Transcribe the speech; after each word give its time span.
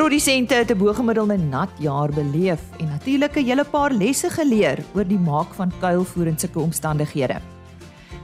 Melkprodusente 0.00 0.54
het 0.54 0.70
'n 0.70 0.78
bo-gemiddelde 0.78 1.36
nat 1.36 1.68
jaar 1.78 2.08
beleef 2.08 2.60
en 2.78 2.88
natuurlik 2.88 3.36
'n 3.36 3.44
hele 3.44 3.64
paar 3.64 3.92
lesse 3.92 4.30
geleer 4.30 4.78
oor 4.94 5.06
die 5.06 5.18
maak 5.18 5.54
van 5.54 5.72
kuilvoer 5.80 6.26
in 6.26 6.38
sulke 6.38 6.58
omstandighede. 6.58 7.40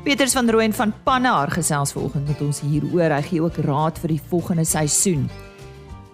Peters 0.02 0.32
van 0.32 0.50
Rooyen 0.50 0.72
van 0.72 0.92
Pannar 1.02 1.50
gesels 1.50 1.92
vanoggend 1.92 2.26
met 2.26 2.40
ons 2.40 2.60
hieroor. 2.60 3.10
Hy 3.10 3.22
gee 3.22 3.42
ook 3.42 3.56
raad 3.56 3.98
vir 3.98 4.08
die 4.08 4.20
volgende 4.28 4.64
seisoen. 4.64 5.28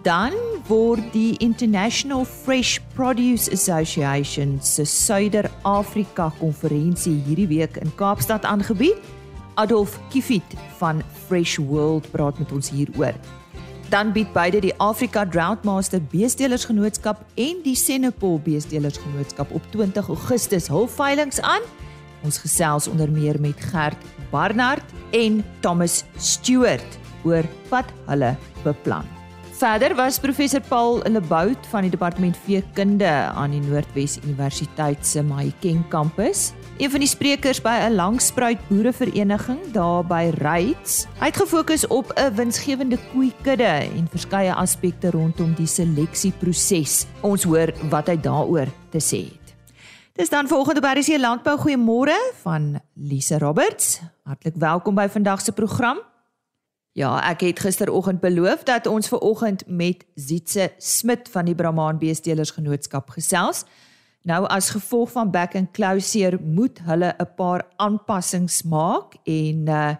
Dan 0.01 0.31
word 0.67 1.13
die 1.13 1.37
International 1.37 2.25
Fresh 2.25 2.79
Produce 2.93 3.51
Association 3.51 4.59
se 4.61 4.83
Suider-Afrika 4.85 6.31
konferensie 6.39 7.23
hierdie 7.25 7.47
week 7.47 7.77
in 7.77 7.95
Kaapstad 7.95 8.43
aangebied. 8.43 8.97
Adolf 9.53 9.99
Kiefit 10.09 10.55
van 10.77 11.01
Fresh 11.27 11.57
World 11.57 12.11
praat 12.11 12.39
met 12.39 12.51
ons 12.51 12.69
hieroor. 12.69 13.13
Dan 13.93 14.09
bied 14.11 14.31
beide 14.33 14.57
die 14.57 14.73
Afrika 14.81 15.21
Droughtmaster 15.25 15.99
Beestelersgenootskap 16.09 17.19
en 17.37 17.59
die 17.61 17.75
Senepol 17.77 18.39
Beestelersgenootskap 18.41 19.53
op 19.53 19.67
20 19.69 20.09
Augustus 20.09 20.65
hul 20.73 20.87
veilinge 20.89 21.37
aan. 21.45 21.61
Ons 22.25 22.41
gesels 22.41 22.89
onder 22.89 23.11
meer 23.13 23.37
met 23.37 23.61
Gert 23.69 24.09
Barnard 24.31 24.97
en 25.13 25.43
Thomas 25.61 26.01
Stewart 26.17 26.97
oor 27.21 27.45
wat 27.69 27.93
hulle 28.09 28.33
beplan. 28.63 29.05
Verder 29.53 29.93
was 29.95 30.17
professor 30.19 30.61
Paul 30.61 31.03
Lebout 31.05 31.67
van 31.69 31.85
die 31.85 31.91
departement 31.93 32.37
veekunde 32.41 33.09
aan 33.37 33.53
die 33.53 33.61
Noordwes 33.61 34.15
Universiteit 34.25 35.05
se 35.05 35.21
Mahikeng 35.21 35.83
kampus, 35.93 36.47
een 36.81 36.89
van 36.89 37.03
die 37.03 37.09
sprekers 37.09 37.61
by 37.61 37.75
'n 37.85 37.93
langspruit 37.93 38.57
boerevereniging 38.67 39.59
daar 39.71 40.01
by 40.05 40.33
Ryds. 40.41 41.05
Hy 41.19 41.29
het 41.29 41.37
gefokus 41.37 41.87
op 41.87 42.11
'n 42.17 42.33
winsgewende 42.35 42.97
koeikudde 43.13 43.93
en 43.93 44.07
verskeie 44.09 44.53
aspekte 44.53 45.11
rondom 45.11 45.53
die 45.53 45.67
seleksieproses. 45.67 47.05
Ons 47.21 47.43
hoor 47.43 47.73
wat 47.89 48.07
hy 48.07 48.17
daaroor 48.17 48.67
te 48.89 48.99
sê 48.99 49.29
het. 49.29 49.55
Dis 50.13 50.29
dan 50.29 50.47
volgende 50.47 50.81
by 50.81 50.93
RC 50.97 51.17
Landbou 51.19 51.57
goeiemôre 51.57 52.33
van 52.41 52.81
Lise 52.93 53.37
Roberts. 53.37 54.01
Hartlik 54.23 54.55
welkom 54.55 54.95
by 54.95 55.07
vandag 55.09 55.41
se 55.41 55.51
program. 55.51 56.12
Ja, 56.93 57.15
ek 57.25 57.41
het 57.41 57.59
gisteroggend 57.59 58.19
beloof 58.21 58.63
dat 58.69 58.85
ons 58.85 59.07
ver 59.09 59.17
oggend 59.17 59.63
met 59.67 60.05
Zietse 60.15 60.71
Smit 60.77 61.29
van 61.29 61.45
die 61.49 61.55
Brahman 61.55 61.97
Beestelers 61.97 62.53
Genootskap 62.53 63.09
gesels. 63.09 63.63
Nou 64.21 64.45
as 64.45 64.69
gevolg 64.69 65.11
van 65.11 65.31
back 65.31 65.55
and 65.55 65.71
closure 65.73 66.37
moet 66.39 66.79
hulle 66.85 67.15
'n 67.17 67.33
paar 67.35 67.65
aanpassings 67.75 68.61
maak 68.63 69.15
en 69.23 69.67
uh 69.67 69.95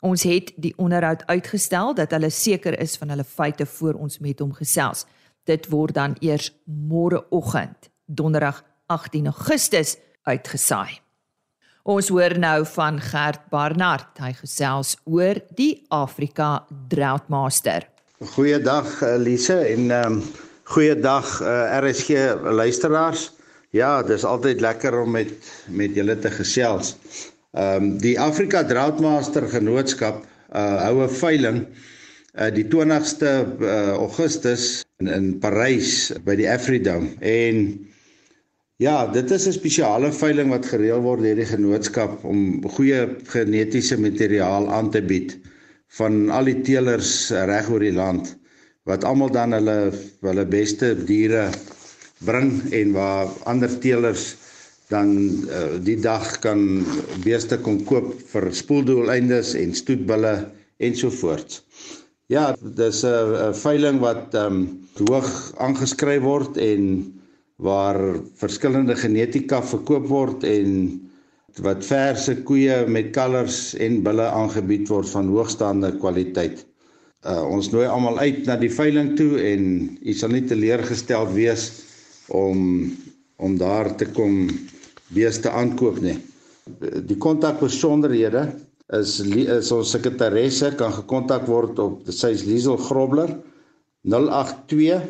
ons 0.00 0.22
het 0.22 0.52
die 0.56 0.74
onderhoud 0.76 1.26
uitgestel 1.26 1.94
dat 1.94 2.10
hulle 2.10 2.30
seker 2.30 2.78
is 2.78 2.96
van 2.96 3.08
hulle 3.08 3.24
feite 3.24 3.66
voor 3.66 3.94
ons 3.94 4.18
met 4.18 4.38
hom 4.38 4.52
gesels. 4.52 5.06
Dit 5.44 5.68
word 5.68 5.94
dan 5.94 6.16
eers 6.20 6.52
môreoggend, 6.64 7.90
donderdag 8.04 8.64
18 8.86 9.26
Augustus 9.26 9.96
uitgesaai. 10.22 11.05
Ons 11.86 12.08
hoor 12.10 12.32
nou 12.42 12.64
van 12.66 12.96
Gert 12.98 13.44
Barnard. 13.52 14.08
Hy 14.18 14.32
gesels 14.34 14.96
oor 15.06 15.38
die 15.54 15.84
Afrika 15.94 16.64
Droughtmaster. 16.90 17.86
Goeiedag 18.34 18.88
Elise 19.06 19.60
en 19.68 19.92
ehm 19.94 20.16
um, 20.16 20.24
goeiedag 20.66 21.28
uh, 21.44 21.46
eh, 21.46 21.76
RSG 21.84 22.24
luisteraars. 22.58 23.28
Ja, 23.70 24.02
dis 24.02 24.26
altyd 24.26 24.64
lekker 24.66 24.98
om 25.04 25.14
met 25.14 25.30
met 25.70 25.94
julle 25.94 26.18
te 26.18 26.34
gesels. 26.34 26.96
Ehm 27.54 27.76
um, 27.76 27.94
die 28.02 28.16
Afrika 28.18 28.64
Droughtmaster 28.66 29.46
Genootskap 29.54 30.24
uh 30.50 30.82
hou 30.88 31.04
'n 31.06 31.18
veiling 31.22 31.64
uh 32.34 32.50
die 32.50 32.66
20ste 32.66 33.30
uh, 33.62 33.94
Augustus 33.94 34.82
in 34.98 35.06
in 35.06 35.38
Parys 35.38 36.10
by 36.26 36.34
die 36.34 36.50
Afridome 36.50 37.14
en 37.22 37.78
Ja, 38.76 39.06
dit 39.08 39.30
is 39.30 39.46
'n 39.48 39.56
spesiale 39.56 40.12
veiling 40.12 40.50
wat 40.52 40.66
gereël 40.68 41.00
word 41.00 41.22
deur 41.24 41.38
die 41.38 41.48
genootskap 41.48 42.24
om 42.28 42.60
goeie 42.76 42.98
genetiese 43.32 43.96
materiaal 43.96 44.68
aan 44.68 44.90
te 44.92 45.00
bied 45.00 45.32
van 45.98 46.28
al 46.28 46.44
die 46.44 46.60
teelers 46.60 47.30
reg 47.48 47.70
oor 47.72 47.80
die 47.80 47.94
land 47.96 48.34
wat 48.84 49.06
almal 49.08 49.32
dan 49.32 49.56
hulle 49.56 49.78
hulle 50.28 50.44
beste 50.44 50.92
diere 51.08 51.46
bring 52.28 52.52
en 52.80 52.92
waar 52.92 53.32
ander 53.48 53.78
teelers 53.80 54.36
dan 54.92 55.16
uh, 55.48 55.80
die 55.80 55.96
dag 55.96 56.38
kan 56.44 56.84
beeste 57.24 57.56
kom 57.58 57.80
koop 57.88 58.12
vir 58.34 58.52
spoeldoeleindes 58.52 59.54
en 59.56 59.72
stoetbulle 59.74 60.36
ensovoorts. 60.76 61.62
Ja, 62.28 62.52
dis 62.60 63.04
'n 63.08 63.54
veiling 63.56 64.04
wat 64.04 64.34
ehm 64.34 64.52
um, 64.52 64.64
hoog 65.08 65.32
aangeskryf 65.56 66.22
word 66.22 66.56
en 66.60 66.82
waar 67.62 67.98
verskillende 68.36 68.96
genetika 68.96 69.62
verkoop 69.64 70.08
word 70.10 70.44
en 70.44 70.72
wat 71.64 71.84
verse 71.88 72.34
koeie 72.44 72.82
met 72.92 73.14
kalvers 73.16 73.74
en 73.80 74.02
bulle 74.04 74.26
aangebied 74.28 74.90
word 74.92 75.08
van 75.08 75.30
hoogstaande 75.32 75.94
kwaliteit. 76.02 76.66
Uh, 77.24 77.42
ons 77.48 77.70
nooi 77.72 77.86
almal 77.88 78.20
uit 78.20 78.44
na 78.46 78.58
die 78.60 78.70
veiling 78.70 79.14
toe 79.16 79.40
en 79.40 79.64
u 80.04 80.12
sal 80.14 80.34
nie 80.36 80.44
teleurgesteld 80.46 81.32
wees 81.34 81.70
om 82.28 82.92
om 83.36 83.56
daar 83.60 83.90
te 84.00 84.06
kom 84.16 84.46
beeste 85.12 85.50
aankoop 85.52 85.98
nie. 86.00 86.16
Die 87.08 87.18
kontakbesonderhede 87.20 88.46
is 88.96 89.18
is 89.24 89.72
ons 89.74 89.90
sekretaresse 89.92 90.70
kan 90.78 90.94
gekontak 90.94 91.44
word 91.48 91.78
op 91.82 92.08
sy 92.12 92.32
Liesel 92.46 92.78
Grobler 92.80 93.34
082 94.08 95.04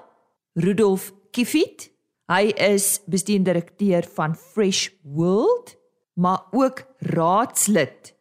Rudolf 0.60 1.12
Kiefit. 1.34 1.90
Hy 2.32 2.54
is 2.56 3.02
bestuurdirekteur 3.12 4.08
van 4.16 4.36
Fresh 4.38 4.94
World, 5.02 5.76
maar 6.16 6.46
ook 6.52 6.86
raadslid 7.14 8.14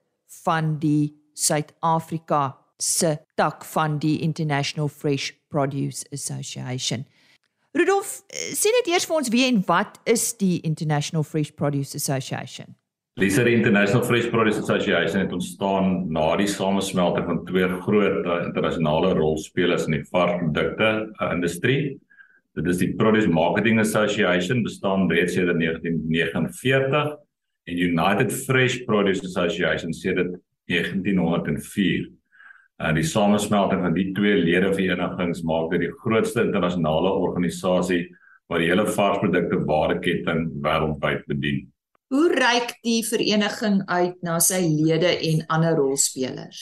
van 0.43 0.77
die 0.83 1.13
Suid-Afrika 1.39 2.59
se 2.83 3.17
tak 3.39 3.65
van 3.65 3.99
die 4.03 4.19
International 4.21 4.89
Fresh 4.89 5.31
Produce 5.49 6.07
Association. 6.11 7.07
Rudolf, 7.73 8.21
sê 8.29 8.73
net 8.75 8.91
eers 8.91 9.07
vir 9.09 9.17
ons 9.17 9.31
wie 9.33 9.47
en 9.47 9.63
wat 9.69 10.01
is 10.05 10.33
die 10.41 10.59
International 10.67 11.25
Fresh 11.25 11.55
Produce 11.57 11.97
Association? 11.97 12.75
Lisa 13.17 13.45
International 13.45 14.03
Fresh 14.03 14.31
Produce 14.31 14.59
Association 14.59 15.21
het 15.21 15.33
ontstaan 15.33 16.13
na 16.13 16.31
die 16.41 16.47
samesmelting 16.49 17.27
van 17.29 17.43
twee 17.45 17.67
groot 17.85 18.25
uh, 18.25 18.39
internasionale 18.47 19.11
rolspelers 19.19 19.85
in 19.85 19.99
die 19.99 20.07
varsprodukte 20.09 20.89
uh, 21.13 21.27
industrie. 21.35 21.99
Dit 22.57 22.71
is 22.73 22.81
die 22.81 22.95
Produce 22.97 23.29
Marketing 23.29 23.83
Association 23.83 24.63
bestaan 24.65 25.11
reeds 25.13 25.37
sedert 25.37 25.61
1949 25.61 27.13
en 27.69 27.83
United 27.85 28.33
Fresh 28.47 28.79
Produce 28.89 29.29
Association 29.29 29.93
sedert 29.93 30.33
1904. 30.73 32.09
En 32.81 32.89
uh, 32.89 32.95
die 32.97 33.05
samesmelting 33.05 33.85
van 33.85 33.93
die 33.93 34.09
twee 34.17 34.41
ledeverenigings 34.41 35.45
maak 35.45 35.69
dit 35.77 35.85
die 35.85 35.93
grootste 36.01 36.47
internasionale 36.49 37.13
organisasie 37.13 38.07
wat 38.49 38.65
die 38.65 38.73
hele 38.73 38.89
varsprodukte 38.89 39.61
waardeketting 39.69 40.49
wêreldwyd 40.65 41.29
bedien. 41.29 41.72
Hoe 42.13 42.29
reik 42.29 42.75
die 42.85 43.01
vereniging 43.09 43.79
uit 43.89 44.19
na 44.21 44.35
sy 44.45 44.59
lede 44.69 45.09
en 45.31 45.39
ander 45.55 45.79
rolspelers? 45.79 46.59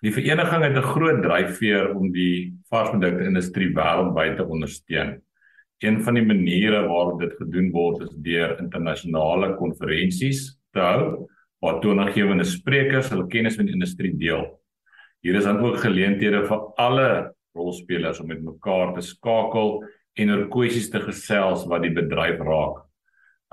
Die 0.00 0.12
vereniging 0.14 0.64
het 0.64 0.78
'n 0.80 0.88
groot 0.94 1.20
dryfveer 1.20 1.92
om 1.92 2.08
die 2.12 2.56
varsprodukte 2.70 3.26
industrie 3.28 3.68
wêreldwyd 3.76 4.36
te 4.36 4.46
ondersteun. 4.46 5.20
Een 5.84 6.00
van 6.02 6.14
die 6.14 6.24
maniere 6.24 6.80
waarop 6.88 7.20
dit 7.20 7.36
gedoen 7.36 7.70
word 7.70 8.08
is 8.08 8.16
deur 8.16 8.56
internasionale 8.58 9.54
konferensies 9.56 10.56
te 10.72 10.80
hou 10.80 11.28
waar 11.60 11.80
toenaangewende 11.80 12.44
sprekers 12.44 13.10
hulle 13.10 13.28
kennis 13.28 13.56
met 13.56 13.66
die 13.66 13.74
industrie 13.74 14.16
deel. 14.16 14.48
Hier 15.20 15.34
is 15.34 15.44
dan 15.44 15.60
ook 15.60 15.76
geleenthede 15.76 16.46
vir 16.46 16.60
alle 16.76 17.34
rolspelers 17.52 18.20
om 18.20 18.28
met 18.28 18.42
mekaar 18.42 18.94
te 18.94 19.00
skakel 19.00 19.84
en 20.14 20.30
oor 20.30 20.48
kwessies 20.48 20.88
te 20.90 21.00
gesels 21.00 21.66
wat 21.66 21.82
die 21.82 21.92
bedryf 21.92 22.40
raak. 22.40 22.87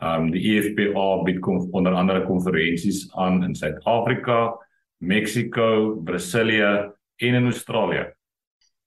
Um 0.04 0.28
die 0.34 0.42
EFPA 0.52 1.24
bied 1.24 1.40
kom 1.40 1.70
onder 1.72 1.96
andere 1.96 2.26
konferensies 2.28 3.06
aan 3.16 3.44
in 3.44 3.56
Suid-Afrika, 3.56 4.58
Mexico, 5.00 5.96
Brasilia 6.04 6.92
en 7.16 7.34
in 7.34 7.46
Australië. 7.46 8.10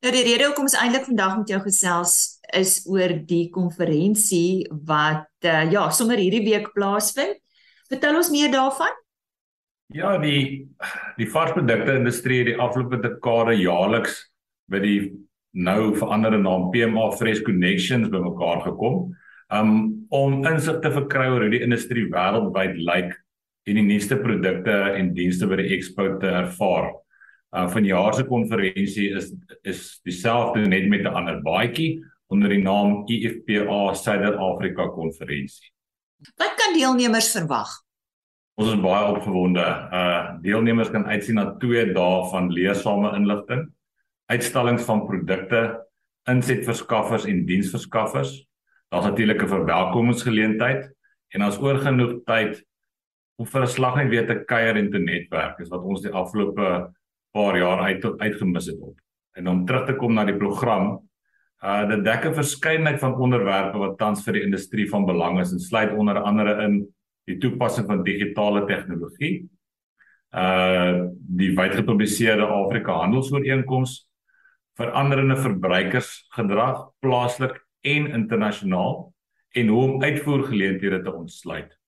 Nou 0.04 0.12
die 0.14 0.24
rede 0.26 0.44
hoekom 0.46 0.68
ons 0.68 0.76
eintlik 0.78 1.08
vandag 1.08 1.38
met 1.40 1.52
jou 1.54 1.60
gesels 1.64 2.12
is 2.56 2.82
oor 2.86 3.16
die 3.28 3.48
konferensie 3.52 4.68
wat 4.86 5.26
uh, 5.44 5.64
ja, 5.72 5.88
sommer 5.90 6.20
hierdie 6.20 6.44
week 6.44 6.68
plaasvind. 6.76 7.40
Vertel 7.88 8.20
ons 8.20 8.30
meer 8.30 8.52
daarvan. 8.52 8.92
Ja, 9.96 10.18
die 10.20 10.68
die 11.16 11.28
varsprodukte 11.32 11.96
industrie 11.96 12.42
het 12.42 12.50
die 12.52 12.60
afgelope 12.60 13.00
dekade 13.00 13.56
jaarliks 13.56 14.20
by 14.68 14.82
die 14.84 14.98
nou 15.56 15.94
veranderde 15.96 16.42
naam 16.42 16.68
PMA 16.74 17.08
Fresh 17.16 17.40
Connections 17.48 18.12
bymekaar 18.12 18.60
gekom 18.68 19.08
um, 19.52 20.06
om 20.08 20.44
insig 20.46 20.80
te 20.82 20.92
verkry 20.92 21.28
oor 21.32 21.46
hoe 21.46 21.52
die 21.52 21.64
industrie 21.64 22.06
wêreldwyd 22.12 22.78
lyk 22.78 23.16
en 23.68 23.80
die 23.80 23.84
nuutste 23.84 24.16
produkte 24.20 24.76
en 24.96 25.12
dienste 25.16 25.48
by 25.48 25.60
die 25.60 25.74
expo 25.76 26.14
te 26.22 26.30
ervaar. 26.42 26.92
Uh 27.56 27.64
van 27.72 27.84
jaar 27.84 28.12
se 28.14 28.26
konferensie 28.28 29.08
is 29.16 29.32
is 29.64 30.00
dieselfde 30.04 30.66
net 30.68 30.88
met 30.88 31.00
'n 31.00 31.14
ander 31.16 31.40
baadjie 31.42 32.04
onder 32.28 32.48
die 32.48 32.62
naam 32.62 33.04
IFPA 33.08 33.94
Suider-Afrika 33.94 34.88
konferensie. 34.88 35.72
Wat 36.36 36.54
kan 36.56 36.74
deelnemers 36.76 37.32
verwag? 37.32 37.70
Ons 38.58 38.72
is 38.72 38.80
baie 38.80 39.14
opgewonde. 39.14 39.64
Uh 39.92 40.40
deelnemers 40.42 40.90
kan 40.90 41.06
uitsien 41.06 41.34
na 41.34 41.56
2 41.56 41.92
dae 41.92 42.28
van 42.30 42.52
leersame 42.52 43.16
inligting, 43.16 43.68
uitstallings 44.26 44.84
van 44.84 45.06
produkte, 45.06 45.86
insetverskaffers 46.28 47.24
en 47.24 47.46
diensverskaffers. 47.46 48.47
Daar's 48.88 49.04
natuurlik 49.04 49.42
'n 49.42 49.48
verwelkomingsgeleentheid 49.48 50.88
en 51.34 51.44
ons 51.44 51.58
oor 51.60 51.78
genoeg 51.78 52.24
tyd 52.24 52.64
om 53.36 53.46
vir 53.46 53.62
'n 53.62 53.74
slag 53.76 53.96
net 53.96 54.08
weer 54.08 54.26
te 54.26 54.44
kuier 54.44 54.76
en 54.76 54.90
te 54.90 54.98
netwerk, 54.98 55.60
is 55.60 55.68
wat 55.68 55.82
ons 55.82 56.02
die 56.02 56.12
afgelope 56.12 56.92
paar 57.32 57.56
jaar 57.56 57.80
uit 57.80 58.04
uitgemis 58.20 58.66
het 58.66 58.80
op. 58.80 58.98
En 59.36 59.48
om 59.48 59.66
terug 59.66 59.86
te 59.86 59.94
kom 59.94 60.14
na 60.14 60.24
die 60.24 60.36
program, 60.36 61.08
uh 61.62 61.88
dit 61.88 62.04
dek 62.04 62.24
'n 62.24 62.34
verskeidenheid 62.34 63.00
van 63.00 63.18
onderwerpe 63.18 63.78
wat 63.78 63.98
tans 63.98 64.24
vir 64.24 64.32
die 64.32 64.42
industrie 64.42 64.88
van 64.88 65.06
belang 65.06 65.40
is 65.40 65.52
en 65.52 65.58
sluit 65.58 65.92
onder 65.92 66.22
andere 66.22 66.62
in 66.64 66.86
die 67.26 67.38
toepassing 67.38 67.86
van 67.86 68.04
digitale 68.04 68.64
tegnologie 68.66 69.48
uh 70.34 71.08
die 71.18 71.54
wydgepubliseerde 71.56 72.46
Afrika 72.46 72.92
handelsooreenkoms 72.92 74.08
veranderende 74.76 75.36
verbruikersgedrag 75.36 76.90
plaaslik 77.00 77.67
en 77.80 78.10
internasionaal 78.10 79.14
en 79.56 79.68
hoe 79.68 79.82
om 79.82 80.02
uitvoergeleenthede 80.02 81.02
te 81.02 81.12
ontsluit. 81.12 81.78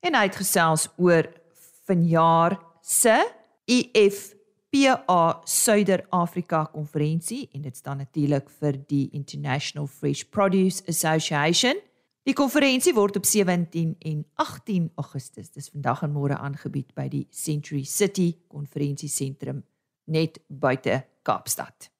en 0.00 0.14
hy 0.14 0.22
het 0.26 0.36
gesels 0.36 0.88
oor 0.98 1.32
vanjaar 1.86 2.60
se 2.82 3.32
IFPA 3.70 5.40
Suider-Afrika 5.44 6.64
konferensie 6.72 7.48
en 7.54 7.62
dit 7.62 7.76
staan 7.76 7.96
natuurlik 8.02 8.50
vir 8.58 8.84
die 8.90 9.08
International 9.14 9.86
Fresh 9.86 10.24
Produce 10.34 10.82
Association. 10.90 11.78
Die 12.26 12.34
konferensie 12.34 12.94
word 12.94 13.16
op 13.16 13.24
17 13.24 13.96
en 13.98 14.26
18 14.34 14.90
Augustus, 14.94 15.50
dis 15.54 15.70
vandag 15.70 16.02
en 16.02 16.12
môre 16.12 16.38
aangebied 16.38 16.94
by 16.98 17.08
die 17.08 17.26
Century 17.30 17.84
City 17.86 18.36
Konferensiesentrum 18.48 19.62
net 20.10 20.40
buite 20.48 21.04
Kaapstad. 21.22 21.90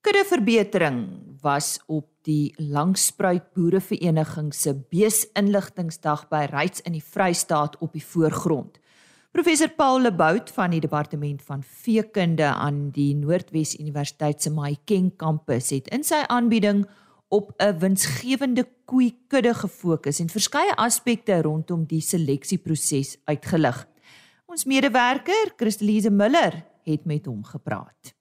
Kudde 0.00 0.24
verbetering 0.24 1.00
was 1.42 1.78
op 1.86 2.08
die 2.24 2.54
Langspruit 2.56 3.52
Boerevereniging 3.52 4.54
se 4.54 4.72
beesinligtingsdag 4.74 6.26
by 6.30 6.46
Ryds 6.48 6.80
in 6.88 6.96
die 6.96 7.04
Vrystaat 7.04 7.76
op 7.84 7.92
die 7.92 8.04
voorgrond. 8.04 8.78
Professor 9.30 9.68
Paul 9.68 10.00
Lebout 10.02 10.50
van 10.56 10.72
die 10.72 10.80
departement 10.80 11.42
van 11.46 11.60
veekunde 11.62 12.48
aan 12.48 12.88
die 12.96 13.12
Noordwes 13.14 13.76
Universiteit 13.78 14.42
se 14.42 14.50
Mahikeng 14.50 15.12
kampus 15.20 15.70
het 15.70 15.92
in 15.94 16.02
sy 16.04 16.24
aanbieding 16.26 16.86
op 17.28 17.52
'n 17.60 17.78
winsgewende 17.78 18.66
koeikudde 18.84 19.54
gefokus 19.54 20.18
en 20.20 20.28
verskeie 20.28 20.74
aspekte 20.76 21.42
rondom 21.42 21.84
die 21.84 22.00
seleksieproses 22.00 23.16
uitgelig. 23.24 23.86
Ons 24.46 24.64
medewerker, 24.64 25.52
Christelise 25.56 26.10
Miller, 26.10 26.64
het 26.90 27.04
met 27.04 27.26
hom 27.26 27.44
gepraat. 27.44 28.14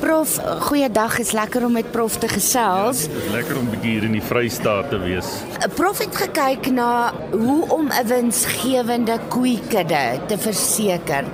Prof, 0.00 0.38
goeiedag, 0.60 1.18
is 1.18 1.32
lekker 1.32 1.64
om 1.64 1.72
met 1.72 1.90
prof 1.90 2.16
te 2.18 2.28
gesels. 2.28 3.02
Ja, 3.02 3.12
dit 3.12 3.24
is 3.24 3.30
lekker 3.30 3.58
om 3.58 3.68
hier 3.80 4.02
in 4.02 4.14
die 4.16 4.22
Vrystaat 4.22 4.88
te 4.90 4.98
wees. 4.98 5.28
Prof 5.76 5.98
het 6.00 6.16
gekyk 6.16 6.70
na 6.72 7.12
hoe 7.30 7.68
om 7.68 7.90
'n 7.92 8.06
winsgewende 8.06 9.18
koeikudde 9.28 10.20
te 10.26 10.38
verseker. 10.38 11.24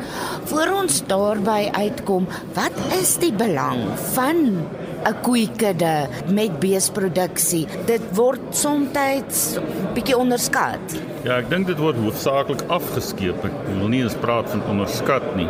Voor 0.44 0.66
ons 0.82 1.06
daarby 1.06 1.68
uitkom, 1.72 2.26
wat 2.52 2.74
is 3.00 3.16
die 3.16 3.32
belang 3.32 3.98
van 4.12 4.66
'n 5.06 5.14
koeikudde 5.22 6.08
met 6.34 6.58
beesproduksie. 6.60 7.66
Dit 7.86 8.02
word 8.12 8.40
soms 8.50 9.54
bietjie 9.94 10.16
onderskat. 10.18 10.96
Ja, 11.26 11.38
ek 11.38 11.48
dink 11.50 11.66
dit 11.66 11.78
word 11.82 11.98
hoofsaaklik 11.98 12.62
afgeskeep. 12.70 13.44
Ek 13.46 13.54
wil 13.68 13.88
nie 13.90 14.02
eens 14.02 14.14
praat 14.22 14.50
van 14.50 14.62
onderskat 14.70 15.24
nie. 15.38 15.48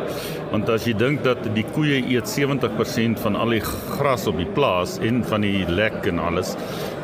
Want 0.52 0.68
as 0.72 0.86
jy 0.88 0.94
dink 0.96 1.25
dat 1.25 1.42
die 1.56 1.64
koeie 1.75 1.98
eet 2.14 2.28
70% 2.30 3.20
van 3.20 3.36
al 3.36 3.56
die 3.56 3.62
gras 3.64 4.26
op 4.30 4.38
die 4.40 4.48
plaas 4.56 4.96
en 5.04 5.22
van 5.26 5.44
die 5.44 5.64
lek 5.68 6.06
en 6.08 6.20
alles, 6.22 6.54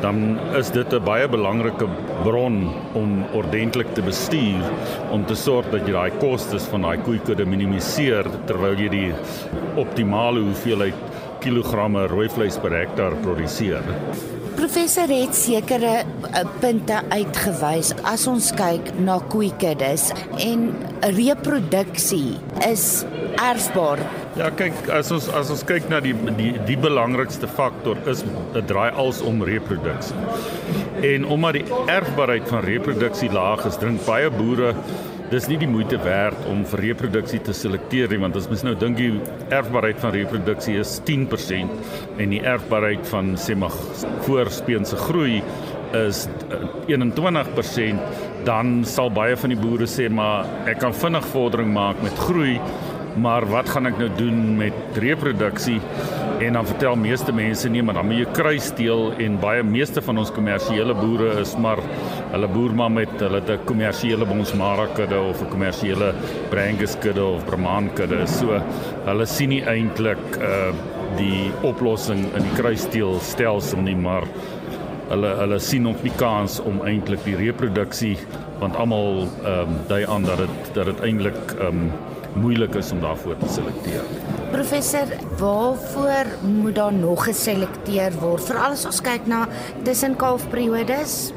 dan 0.01 0.39
is 0.57 0.71
dit 0.71 0.93
'n 0.93 1.03
baie 1.03 1.27
belangrike 1.27 1.87
bron 2.23 2.71
om 2.93 3.23
ordentlik 3.33 3.93
te 3.93 4.01
bestuur 4.01 4.63
om 5.11 5.25
te 5.25 5.35
sorg 5.35 5.69
dat 5.71 5.87
jy 5.87 5.93
daai 5.93 6.11
kostes 6.19 6.65
van 6.65 6.81
daai 6.81 6.97
koeikudde 6.97 7.45
minimiseer 7.45 8.25
terwyl 8.45 8.77
jy 8.77 8.89
die 8.89 9.13
optimale 9.75 10.39
hoeveelheid 10.39 11.12
kilogramme 11.43 12.07
rooi 12.11 12.29
vleis 12.31 12.57
per 12.61 12.75
hektaar 12.75 13.17
produseer. 13.23 13.83
Professor 14.53 15.09
het 15.09 15.33
sekere 15.35 15.93
uh, 16.03 16.41
punte 16.61 16.99
uitgewys 17.11 17.91
as 18.07 18.27
ons 18.29 18.51
kyk 18.55 18.91
na 19.01 19.17
koeikuddes 19.33 20.11
en 20.45 20.67
reproduksie 21.17 22.37
is 22.67 22.85
erfbaar. 23.41 24.03
Ja, 24.37 24.51
kyk, 24.53 24.77
as 24.93 25.11
ons 25.13 25.27
as 25.35 25.49
ons 25.53 25.65
kyk 25.69 25.89
na 25.91 25.99
die 26.05 26.13
die 26.37 26.51
die 26.69 26.77
belangrikste 26.79 27.49
faktor 27.49 27.99
is 28.09 28.23
dit 28.53 28.69
draai 28.69 28.93
als 29.03 29.21
om 29.25 29.43
reproduksie. 29.45 30.17
En 31.03 31.25
omdat 31.25 31.59
die 31.59 31.81
erfbaarheid 31.91 32.47
van 32.49 32.63
reproduksie 32.65 33.31
laag 33.33 33.65
is, 33.69 33.77
drink 33.81 34.05
baie 34.07 34.29
boere 34.33 34.71
dis 35.33 35.47
nie 35.49 35.55
die 35.57 35.69
moeite 35.69 35.97
werd 36.03 36.43
om 36.51 36.59
vir 36.69 36.83
reproduksie 36.91 37.39
te 37.41 37.55
selekteer 37.57 38.11
nie 38.11 38.19
want 38.21 38.35
as 38.37 38.45
mens 38.51 38.61
nou 38.67 38.75
dink 38.77 38.99
die 38.99 39.09
erfbaarheid 39.55 39.97
van 40.03 40.13
reproduksie 40.13 40.75
is 40.77 40.91
10% 41.07 42.19
en 42.21 42.35
die 42.35 42.41
erfbaarheid 42.45 43.07
van 43.09 43.31
sê 43.41 43.55
maar 43.57 43.73
voorspeense 44.27 44.99
groei 45.07 45.39
is 45.97 46.27
21% 46.89 48.45
dan 48.45 48.75
sal 48.89 49.09
baie 49.13 49.37
van 49.39 49.55
die 49.55 49.57
boere 49.57 49.89
sê 49.89 50.05
maar 50.21 50.45
ek 50.69 50.83
kan 50.83 50.93
vinnig 51.01 51.25
vordering 51.33 51.73
maak 51.73 52.01
met 52.05 52.25
groei 52.27 52.59
maar 53.15 53.45
wat 53.49 53.69
gaan 53.69 53.85
ek 53.85 53.97
nou 53.97 54.09
doen 54.17 54.57
met 54.57 54.97
reproduksie 55.01 55.79
en 56.43 56.57
dan 56.57 56.67
vertel 56.67 56.95
meeste 56.99 57.33
mense 57.35 57.69
nee 57.69 57.83
maar 57.83 57.97
dan 57.99 58.07
moet 58.09 58.23
jy 58.23 58.29
kruis 58.35 58.69
steel 58.71 59.11
en 59.21 59.37
baie 59.41 59.63
meeste 59.63 60.01
van 60.01 60.17
ons 60.17 60.31
kommersiële 60.33 60.95
boere 60.97 61.29
is 61.41 61.53
maar 61.61 61.81
hulle 62.31 62.49
boer 62.55 62.73
maar 62.79 62.91
met 62.91 63.13
hulle 63.21 63.41
'n 63.41 63.65
kommersiële 63.65 64.25
bonsmara 64.25 64.87
kudde 64.95 65.19
of 65.19 65.41
'n 65.41 65.49
kommersiële 65.49 66.13
brangus 66.49 66.95
kudde 66.99 67.23
of 67.23 67.45
brahman 67.45 67.89
kudde. 67.93 68.27
So 68.27 68.61
hulle 69.05 69.25
sien 69.25 69.49
nie 69.49 69.63
eintlik 69.63 70.23
uh 70.39 70.73
die 71.17 71.51
oplossing 71.61 72.25
in 72.33 72.41
die 72.41 72.55
kruissteel 72.57 73.19
stelsel 73.21 73.81
nie 73.85 73.95
maar 73.95 74.23
hulle 75.09 75.35
hulle 75.37 75.59
sien 75.59 75.83
nog 75.85 76.01
nie 76.03 76.13
kans 76.17 76.59
om 76.59 76.81
eintlik 76.87 77.23
die 77.27 77.35
reproduksie 77.35 78.17
want 78.59 78.75
almal 78.75 79.27
ehm 79.43 79.59
um, 79.59 79.77
dui 79.87 80.05
aan 80.05 80.23
dat 80.23 80.37
dit 80.37 80.73
dat 80.73 80.85
dit 80.85 80.99
eintlik 81.09 81.55
ehm 81.59 81.67
um, 81.67 81.91
moeilik 82.39 82.75
is 82.79 82.91
om 82.91 83.01
daarvoor 83.03 83.37
te 83.41 83.51
selekteer. 83.53 84.07
Professor, 84.53 85.07
waarvoor 85.39 86.33
moet 86.41 86.75
daar 86.75 86.93
nog 86.93 87.23
geselekteer 87.25 88.13
word? 88.21 88.43
Veral 88.45 88.77
as 88.77 88.85
ons 88.89 89.01
kyk 89.01 89.25
na 89.29 89.47
tussenkalfperiodes. 89.83 91.33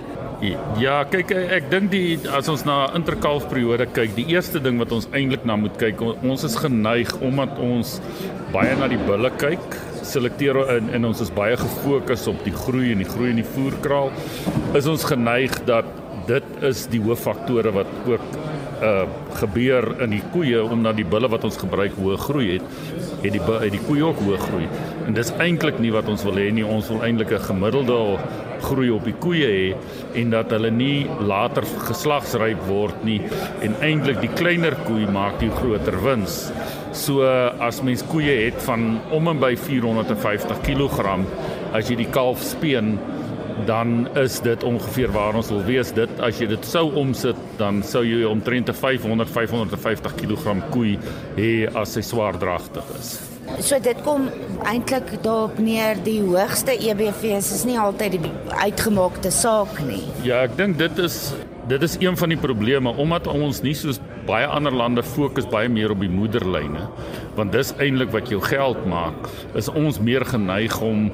Ja, 0.76 0.99
kyk 1.09 1.31
ek 1.33 1.71
dink 1.73 1.88
die 1.95 2.19
as 2.37 2.49
ons 2.53 2.67
na 2.69 2.91
interkalfperiode 2.97 3.87
kyk, 3.97 4.12
die 4.19 4.26
eerste 4.35 4.61
ding 4.61 4.76
wat 4.83 4.93
ons 4.93 5.09
eintlik 5.17 5.47
na 5.49 5.57
moet 5.57 5.79
kyk, 5.81 6.03
ons 6.05 6.45
is 6.45 6.59
geneig 6.61 7.09
omdat 7.25 7.57
ons 7.62 7.95
baie 8.53 8.75
na 8.76 8.91
die 8.93 9.00
bulle 9.09 9.31
kyk, 9.41 9.79
selekteer 10.05 10.61
in 10.76 10.93
en 10.99 11.09
ons 11.09 11.23
is 11.25 11.33
baie 11.33 11.57
gefokus 11.57 12.26
op 12.29 12.45
die 12.45 12.53
groei 12.53 12.93
en 12.93 13.00
die 13.00 13.09
groei 13.09 13.33
in 13.33 13.41
die 13.41 13.49
voerkraal, 13.49 14.12
is 14.76 14.88
ons 14.93 15.09
geneig 15.09 15.57
dat 15.69 15.88
dit 16.26 16.64
is 16.66 16.87
die 16.92 17.00
hooffaktore 17.02 17.73
wat 17.76 17.90
ook 18.06 18.37
uh 18.85 19.06
gebeur 19.37 19.85
in 20.04 20.14
die 20.14 20.23
koeie 20.33 20.62
omdat 20.64 20.97
die 20.97 21.04
bulle 21.04 21.28
wat 21.28 21.45
ons 21.45 21.59
gebruik 21.61 21.92
hoë 22.00 22.16
groei 22.21 22.47
het, 22.54 22.62
het 23.23 23.35
die 23.35 23.40
het 23.45 23.73
die 23.73 23.80
koeie 23.85 24.04
ook 24.06 24.21
hoë 24.25 24.38
groei. 24.40 24.68
En 25.06 25.16
dis 25.16 25.33
eintlik 25.40 25.80
nie 25.80 25.92
wat 25.92 26.09
ons 26.09 26.25
wil 26.25 26.38
hê 26.40 26.47
nie. 26.52 26.64
Ons 26.64 26.88
wil 26.88 27.02
eintlik 27.04 27.33
'n 27.33 27.47
gemiddelde 27.49 28.18
groei 28.62 28.90
op 28.90 29.04
die 29.04 29.16
koeie 29.21 29.49
hê 29.49 29.76
en 30.21 30.30
dat 30.30 30.50
hulle 30.50 30.71
nie 30.71 31.06
later 31.21 31.64
geslagsryp 31.88 32.62
word 32.68 33.04
nie 33.04 33.21
en 33.62 33.76
eintlik 33.80 34.21
die 34.21 34.33
kleiner 34.33 34.76
koei 34.87 35.06
maak 35.06 35.38
die 35.40 35.50
groter 35.50 35.97
wins. 36.04 36.50
So 36.92 37.23
as 37.61 37.83
mens 37.83 38.02
koeie 38.02 38.45
het 38.47 38.62
van 38.62 39.00
om 39.11 39.28
en 39.28 39.38
by 39.38 39.54
450 39.56 40.62
kg 40.64 41.21
as 41.76 41.90
jy 41.90 41.97
die 41.97 42.11
kalf 42.11 42.42
speen 42.42 42.99
dan 43.65 44.09
is 44.17 44.41
dit 44.41 44.63
ongeveer 44.63 45.13
waar 45.13 45.35
ons 45.35 45.49
wil 45.49 45.63
wees. 45.65 45.93
Dit 45.97 46.11
as 46.21 46.41
jy 46.41 46.49
dit 46.51 46.67
sou 46.69 46.91
omsit, 46.95 47.39
dan 47.57 47.83
sou 47.83 48.05
jy 48.05 48.25
omtrent 48.29 48.69
'n 48.69 48.75
500 48.75 49.31
550 49.31 50.15
kg 50.15 50.71
koei 50.71 50.99
hê 51.37 51.67
as 51.75 51.95
hy 51.95 52.03
swaardragtig 52.03 52.85
is. 52.99 53.21
So 53.63 53.79
dit 53.79 53.99
kom 54.03 54.29
eintlik 54.67 55.23
daarop 55.23 55.59
neer 55.59 55.97
die 56.05 56.21
hoogste 56.21 56.75
EBV's 56.75 57.53
is 57.55 57.65
nie 57.65 57.79
altyd 57.79 58.19
die 58.19 58.33
uitgemaakte 58.51 59.31
saak 59.31 59.79
nie. 59.87 60.03
Ja, 60.27 60.43
ek 60.43 60.57
dink 60.57 60.79
dit 60.79 60.99
is 60.99 61.33
dit 61.67 61.83
is 61.83 61.97
een 62.01 62.17
van 62.17 62.29
die 62.29 62.39
probleme 62.39 62.91
omdat 62.91 63.27
ons 63.27 63.63
nie 63.63 63.75
soos 63.75 64.01
baie 64.26 64.47
ander 64.47 64.75
lande 64.75 65.02
fokus 65.02 65.47
baie 65.50 65.68
meer 65.68 65.95
op 65.95 66.00
die 66.00 66.12
moederlyne 66.12 66.88
want 67.37 67.52
dis 67.52 67.73
eintlik 67.83 68.12
wat 68.14 68.30
jou 68.33 68.40
geld 68.40 68.87
maak 68.88 69.28
is 69.54 69.68
ons 69.68 70.00
meer 70.00 70.25
geneig 70.25 70.80
om 70.83 71.11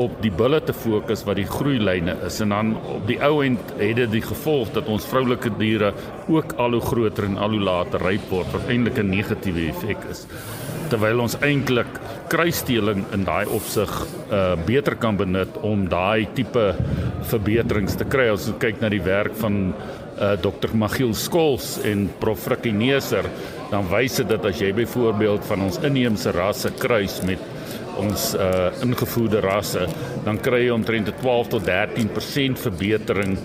op 0.00 0.16
die 0.22 0.32
bulle 0.34 0.58
te 0.64 0.74
fokus 0.74 1.22
wat 1.26 1.38
die 1.38 1.46
groeilyne 1.48 2.16
is. 2.26 2.40
En 2.42 2.54
dan 2.54 2.72
op 2.90 3.06
die 3.08 3.18
ou 3.22 3.38
end 3.44 3.74
het 3.78 3.96
dit 4.00 4.12
die 4.16 4.24
gevolg 4.24 4.72
dat 4.74 4.90
ons 4.90 5.06
vroulike 5.06 5.52
diere 5.60 5.92
ook 6.32 6.56
al 6.62 6.76
hoe 6.78 6.82
groter 6.82 7.28
en 7.28 7.38
al 7.38 7.56
hoe 7.56 7.62
later 7.68 8.02
ryp 8.02 8.26
word 8.32 8.50
wat 8.54 8.68
eintlik 8.68 8.98
'n 8.98 9.10
negatiewe 9.10 9.68
effek 9.70 10.04
is. 10.10 10.26
Terwyl 10.90 11.20
ons 11.20 11.38
eintlik 11.40 12.00
kruissteeling 12.28 13.04
in 13.12 13.24
daai 13.24 13.46
opsig 13.46 13.90
uh 14.30 14.56
beter 14.66 14.96
kan 14.96 15.16
benut 15.16 15.56
om 15.62 15.88
daai 15.88 16.26
tipe 16.34 16.74
verbeterings 17.22 17.96
te 17.96 18.04
kry. 18.04 18.28
As 18.32 18.48
ons 18.48 18.58
kyk 18.58 18.80
na 18.80 18.88
die 18.88 19.02
werk 19.02 19.34
van 19.34 19.74
uh 20.18 20.34
Dr 20.40 20.74
Magiel 20.74 21.14
Skols 21.14 21.78
en 21.84 22.08
Prof 22.18 22.38
Frikkie 22.38 22.72
Neser 22.72 23.26
dan 23.70 23.88
wys 23.90 24.20
dit 24.20 24.28
dat 24.28 24.44
as 24.46 24.60
jy 24.62 24.70
byvoorbeeld 24.76 25.44
van 25.48 25.66
ons 25.66 25.80
inheemse 25.82 26.30
rasse 26.36 26.70
kruis 26.78 27.20
met 27.26 27.42
ons 27.98 28.30
uh 28.34 28.70
ingevoerde 28.82 29.42
rasse, 29.44 29.86
dan 30.24 30.40
kry 30.42 30.64
jy 30.64 30.72
omtrent 30.74 31.10
12 31.20 31.52
tot 31.56 31.68
13% 31.68 32.58
verbetering 32.66 33.36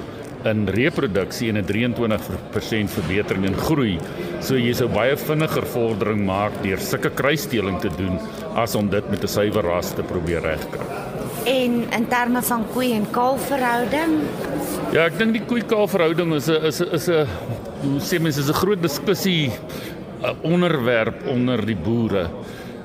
in 0.50 0.68
reproduksie 0.72 1.50
en 1.52 1.58
'n 1.58 1.66
23% 1.66 2.90
verbetering 2.90 3.46
in 3.46 3.58
groei. 3.58 4.00
So 4.42 4.56
jy 4.56 4.74
sou 4.74 4.88
baie 4.88 5.18
vinniger 5.18 5.66
vordering 5.66 6.26
maak 6.26 6.64
deur 6.64 6.80
sulke 6.80 7.10
kruisdeling 7.10 7.80
te 7.80 7.90
doen 7.98 8.20
as 8.56 8.76
om 8.76 8.90
dit 8.90 9.10
met 9.10 9.24
'n 9.24 9.28
suiwer 9.28 9.64
ras 9.64 9.94
te 9.94 10.04
probeer 10.04 10.42
regkry. 10.42 11.09
En 11.50 11.86
in 11.98 12.08
terme 12.08 12.42
van 12.46 12.66
koei 12.74 12.92
en 12.94 13.06
kalf 13.12 13.48
verhouding? 13.50 14.20
Ja, 14.94 15.08
ek 15.08 15.16
dink 15.18 15.34
die 15.34 15.42
koei 15.50 15.64
kalf 15.66 15.96
verhouding 15.96 16.36
is 16.38 16.50
'n 16.50 16.66
is 16.70 16.82
'n 16.82 16.94
is 16.94 17.08
'n 17.10 17.26
hoe 17.82 18.00
sê 18.10 18.20
mense 18.22 18.40
is 18.40 18.50
'n 18.50 18.60
groot 18.62 18.82
diskussie 18.82 19.50
'n 20.22 20.36
onderwerp 20.44 21.26
onder 21.28 21.66
die 21.66 21.76
boere. 21.76 22.30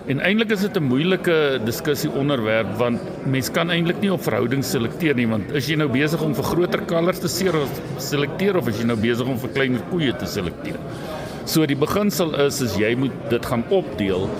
En 0.07 0.21
eintlik 0.21 0.51
is 0.51 0.61
dit 0.61 0.77
'n 0.77 0.83
moeilike 0.83 1.61
diskussie 1.65 2.11
onderwerp 2.11 2.77
want 2.79 3.01
mens 3.27 3.51
kan 3.51 3.71
eintlik 3.71 4.01
nie 4.01 4.13
op 4.13 4.23
verhoudings 4.23 4.71
selekteer 4.71 5.15
nie 5.15 5.29
want 5.29 5.53
is 5.53 5.67
jy 5.67 5.77
nou 5.77 5.89
besig 5.89 6.23
om 6.23 6.35
vir 6.35 6.45
groter 6.45 6.81
kalvers 6.81 7.19
te 7.19 7.29
selekteer 7.99 8.57
of 8.57 8.69
is 8.69 8.79
jy 8.79 8.85
nou 8.85 8.97
besig 8.97 9.27
om 9.27 9.39
vir 9.39 9.51
kleiner 9.51 9.83
koeie 9.91 10.17
te 10.17 10.27
selekteer? 10.27 10.79
So 11.45 11.67
die 11.67 11.77
beginsel 11.77 12.35
is 12.47 12.61
is 12.61 12.77
jy 12.77 12.95
moet 12.97 13.31
dit 13.31 13.47
gaan 13.47 13.65
opdeel 13.69 14.31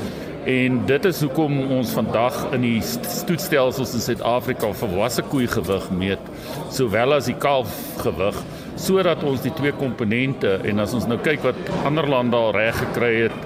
en 0.45 0.81
dit 0.87 1.05
is 1.09 1.21
hoekom 1.25 1.55
ons 1.73 1.93
vandag 1.97 2.35
in 2.53 2.65
die 2.67 2.81
stoetstelsels 2.85 3.95
in 3.97 4.03
Suid-Afrika 4.05 4.69
volwasse 4.77 5.25
koei 5.31 5.47
gewig 5.49 5.87
meet 5.97 6.27
sowel 6.75 7.17
as 7.17 7.31
die 7.31 7.37
kalf 7.41 7.73
gewig 8.03 8.37
sodat 8.81 9.25
ons 9.25 9.41
die 9.45 9.53
twee 9.57 9.73
komponente 9.79 10.59
en 10.69 10.85
as 10.85 10.93
ons 10.97 11.09
nou 11.09 11.17
kyk 11.25 11.47
wat 11.47 11.73
ander 11.89 12.09
lande 12.13 12.37
al 12.37 12.53
reg 12.57 12.77
gekry 12.83 13.13
het 13.23 13.39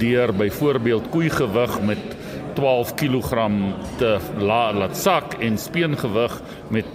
deur 0.00 0.34
byvoorbeeld 0.34 1.06
koeigewig 1.14 1.78
met 1.86 2.02
12 2.58 2.94
kg 2.98 3.46
te 4.00 4.16
la, 4.42 4.62
laat 4.74 4.98
sak 4.98 5.38
en 5.38 5.58
speengewig 5.58 6.34
met 6.74 6.86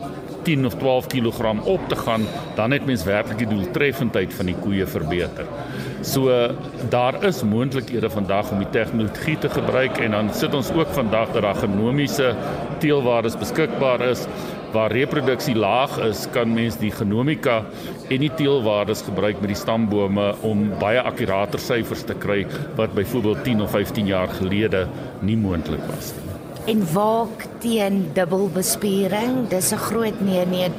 10 0.46 0.66
of 0.66 0.78
12 0.82 1.08
kg 1.08 1.54
op 1.66 1.88
te 1.90 1.96
gaan, 1.96 2.28
dan 2.56 2.72
het 2.72 2.86
mens 2.86 3.04
werklik 3.04 3.38
die 3.44 3.50
doeltreffendheid 3.50 4.34
van 4.34 4.52
die 4.52 4.58
koeie 4.62 4.86
verbeter. 4.88 5.50
So 6.06 6.30
daar 6.90 7.18
is 7.26 7.44
moontlikhede 7.44 8.10
vandag 8.10 8.52
om 8.52 8.62
die 8.62 8.70
tegnologie 8.70 9.38
te 9.42 9.50
gebruik 9.50 9.98
en 9.98 10.12
dan 10.12 10.34
sit 10.34 10.54
ons 10.54 10.70
ook 10.72 10.92
vandag 10.94 11.32
dat 11.34 11.42
daar 11.42 11.58
genomiese 11.64 12.36
teelwaardes 12.80 13.38
beskikbaar 13.42 14.06
is 14.10 14.28
waar 14.76 14.92
reproduksie 14.92 15.56
laag 15.56 15.98
is, 16.04 16.26
kan 16.36 16.54
mens 16.54 16.78
die 16.78 16.92
genomika 16.92 17.62
en 18.10 18.26
die 18.26 18.32
teelwaardes 18.38 19.06
gebruik 19.08 19.40
met 19.40 19.54
die 19.54 19.60
stambome 19.60 20.34
om 20.44 20.68
baie 20.82 21.02
akkurater 21.02 21.64
syfers 21.64 22.04
te 22.04 22.18
kry 22.20 22.44
wat 22.76 22.94
byvoorbeeld 22.98 23.44
10 23.48 23.66
of 23.66 23.76
15 23.80 24.12
jaar 24.12 24.30
gelede 24.42 24.88
nie 25.22 25.40
moontlik 25.40 25.84
was 25.90 26.14
nie. 26.18 26.25
En 26.66 26.82
waak 26.94 27.46
teen 27.62 28.10
dubbelbespiering, 28.14 29.48
dis 29.50 29.72
'n 29.72 29.78
groot 29.78 30.20
nee 30.22 30.46
nee. 30.46 30.70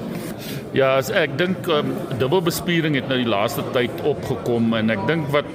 Ja, 0.72 0.98
ek 0.98 1.38
dink 1.38 1.66
um, 1.66 1.94
dubbelbespiering 2.18 2.94
het 2.94 3.08
nou 3.08 3.18
die 3.22 3.28
laaste 3.28 3.62
tyd 3.72 4.02
opgekom 4.04 4.74
en 4.74 4.90
ek 4.90 5.06
dink 5.06 5.28
wat 5.32 5.46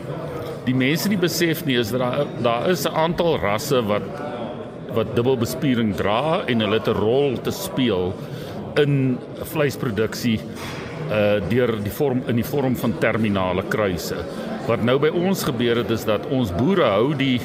die 0.65 0.75
mense 0.77 1.09
nie 1.09 1.19
besef 1.19 1.65
nie 1.65 1.77
is 1.81 1.91
dat 1.91 1.99
daar 1.99 2.27
daar 2.41 2.69
is 2.69 2.85
'n 2.85 2.95
aantal 2.95 3.37
rasse 3.37 3.81
wat 3.85 4.07
wat 4.93 5.15
dubbelbespiering 5.15 5.95
dra 5.95 6.43
en 6.47 6.59
hulle 6.59 6.79
het 6.79 6.87
'n 6.87 6.99
rol 6.99 7.37
te 7.37 7.51
speel 7.51 8.13
in 8.75 9.17
vleisproduksie 9.53 10.39
uh 11.11 11.41
deur 11.49 11.75
die 11.83 11.91
vorm 11.91 12.23
in 12.27 12.35
die 12.35 12.45
vorm 12.45 12.75
van 12.75 12.97
terminale 12.99 13.63
kruise. 13.63 14.15
Wat 14.67 14.83
nou 14.85 14.97
by 15.01 15.09
ons 15.09 15.43
gebeur 15.47 15.79
het 15.81 15.89
is 15.93 16.03
dat 16.05 16.27
ons 16.29 16.51
boere 16.53 16.85
hou 16.93 17.13
die 17.17 17.39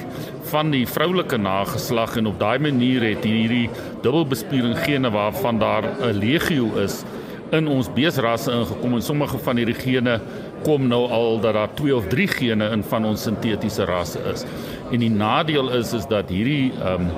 van 0.50 0.70
die 0.70 0.84
vroulike 0.86 1.38
nageslag 1.40 2.16
en 2.20 2.28
op 2.30 2.40
daai 2.40 2.58
manier 2.62 3.02
het 3.02 3.24
hierdie 3.24 3.70
dubbelbespiering 4.04 4.76
gene 4.84 5.10
waarvan 5.10 5.58
daar 5.58 5.84
'n 5.84 6.18
legio 6.20 6.76
is 6.84 7.04
in 7.50 7.68
ons 7.68 7.88
beesrasse 7.94 8.50
ingekom 8.50 8.94
en 8.94 9.02
sommige 9.02 9.38
van 9.38 9.56
hierdie 9.56 9.78
gene 9.78 10.20
kom 10.64 10.88
nou 10.88 11.06
al 11.10 11.40
dat 11.40 11.54
daar 11.54 11.74
2 11.74 11.96
of 11.96 12.06
3 12.10 12.28
gene 12.28 12.70
in 12.74 12.82
van 12.82 13.04
ons 13.04 13.22
sintetiese 13.22 13.84
rasse 13.84 14.20
is. 14.32 14.44
En 14.90 14.98
die 14.98 15.10
nadeel 15.10 15.70
is 15.70 15.92
is 15.92 16.06
dat 16.06 16.28
hierdie 16.28 16.72
ehm 16.82 17.06
um, 17.06 17.10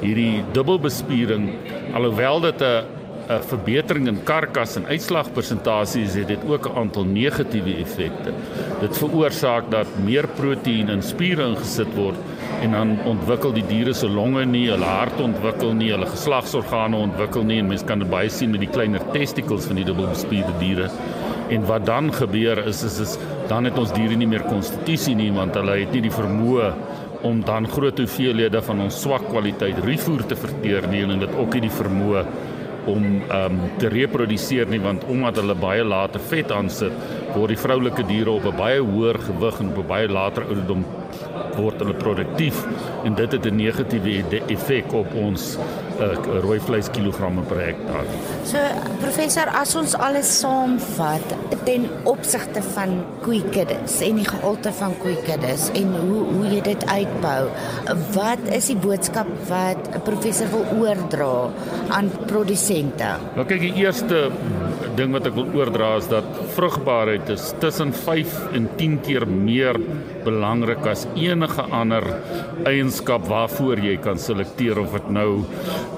hierdie 0.00 0.42
dubbelbespiering 0.52 1.50
alhoewel 1.94 2.40
dit 2.40 2.62
'n 2.62 3.03
'n 3.24 3.40
verbetering 3.40 4.06
in 4.08 4.18
karkas 4.28 4.76
en 4.76 4.86
uitslagpersentasies 4.86 6.14
het 6.14 6.28
dit 6.28 6.42
ook 6.48 6.68
'n 6.68 6.76
aantal 6.78 7.04
negatiewe 7.04 7.76
effekte. 7.80 8.32
Dit 8.80 8.98
veroorsaak 8.98 9.70
dat 9.70 9.86
meer 10.04 10.28
proteïen 10.28 10.88
in 10.88 11.02
spiere 11.02 11.46
ingesit 11.46 11.94
word 11.94 12.16
en 12.60 12.70
dan 12.70 12.98
ontwikkel 13.04 13.52
die 13.52 13.66
diere 13.66 13.94
se 13.94 14.08
longe 14.08 14.44
nie, 14.44 14.68
hulle 14.70 14.84
hart 14.84 15.20
ontwikkel 15.20 15.72
nie, 15.72 15.90
hulle 15.90 16.06
geslagsorgane 16.06 16.96
ontwikkel 16.96 17.44
nie 17.44 17.58
en 17.58 17.66
mens 17.66 17.84
kan 17.84 17.98
dit 17.98 18.10
baie 18.10 18.28
sien 18.28 18.50
met 18.50 18.60
die 18.60 18.70
kleiner 18.70 19.00
testicles 19.12 19.64
van 19.64 19.76
die 19.76 19.84
dubbelbespierde 19.84 20.52
diere. 20.58 20.90
En 21.48 21.66
wat 21.66 21.86
dan 21.86 22.12
gebeur 22.12 22.66
is 22.66 22.82
is 22.82 22.98
is 22.98 23.18
dan 23.48 23.64
het 23.64 23.78
ons 23.78 23.92
diere 23.92 24.16
nie 24.16 24.26
meer 24.26 24.42
konstitusie 24.42 25.14
nie 25.14 25.32
want 25.32 25.54
hulle 25.54 25.78
het 25.80 25.92
nie 25.92 26.00
die 26.00 26.10
vermoë 26.10 26.72
om 27.22 27.40
dan 27.44 27.68
groot 27.68 27.98
hoeveelhede 27.98 28.60
van 28.62 28.80
ons 28.80 29.00
swak 29.00 29.28
kwaliteit 29.28 29.78
rifoer 29.84 30.26
te 30.26 30.36
verteer 30.36 30.88
nie 30.88 31.02
en 31.02 31.18
dit 31.18 31.36
ook 31.36 31.54
nie 31.54 31.60
die 31.60 31.76
vermoë 31.82 32.24
om 32.86 33.04
um, 33.22 33.60
te 33.78 33.88
reproduseer 33.88 34.68
nie 34.68 34.80
want 34.80 35.04
omdat 35.04 35.36
hulle 35.40 35.54
baie 35.54 35.84
later 35.84 36.20
vet 36.30 36.52
aansit 36.52 36.92
word 37.34 37.54
die 37.54 37.60
vroulike 37.60 38.04
diere 38.08 38.30
op 38.30 38.44
'n 38.46 38.56
baie 38.56 38.80
hoër 38.80 39.18
gewig 39.18 39.60
en 39.60 39.72
op 39.72 39.78
'n 39.78 39.88
baie 39.88 40.08
later 40.08 40.44
ouderdom 40.44 40.84
word 41.56 41.80
hulle 41.82 41.94
produktief. 41.94 42.64
En 43.04 43.14
dit 43.14 43.32
het 43.32 43.46
'n 43.46 43.56
negatiewe 43.56 44.42
effek 44.46 44.92
op 44.92 45.14
ons 45.14 45.58
uh, 46.00 46.40
rooi 46.44 46.58
vleis 46.60 46.90
kilogramme 46.94 47.44
per 47.48 47.60
hektaar. 47.62 48.08
So 48.48 48.60
professor, 49.02 49.50
as 49.54 49.74
ons 49.78 49.94
alles 49.94 50.30
saamvat 50.40 51.34
ten 51.64 51.86
opsigte 52.10 52.62
van 52.74 52.98
koeikuddes 53.24 54.00
en 54.04 54.20
die 54.20 54.28
gehalte 54.28 54.72
van 54.76 54.96
koeikuddes 55.02 55.70
en 55.78 55.94
hoe 55.94 56.22
hoe 56.34 56.50
jy 56.52 56.60
dit 56.66 56.86
uitbou, 56.90 57.48
wat 58.16 58.42
is 58.56 58.70
die 58.72 58.78
boodskap 58.80 59.28
wat 59.48 59.80
'n 59.94 60.02
professor 60.04 60.48
wil 60.50 60.66
oordra 60.80 61.50
aan 61.88 62.10
produsente? 62.26 63.16
Nou 63.34 63.46
kyk, 63.46 63.60
die 63.60 63.74
eerste 63.84 64.30
ding 64.98 65.14
wat 65.14 65.26
ek 65.28 65.36
wil 65.36 65.48
oordra 65.58 65.94
is 65.98 66.08
dat 66.10 66.26
vrugbaarheid 66.54 67.30
is 67.34 67.50
tussen 67.62 67.92
5 67.96 68.34
en 68.56 68.68
10 68.78 68.98
keer 69.06 69.26
meer 69.28 69.78
belangrik 70.24 70.86
as 70.90 71.04
enige 71.18 71.64
ander 71.74 72.06
eienskap 72.68 73.26
waarvoor 73.28 73.82
jy 73.84 73.96
kan 74.04 74.20
selekteer 74.20 74.80
of 74.82 74.94
dit 74.96 75.10
nou 75.18 75.28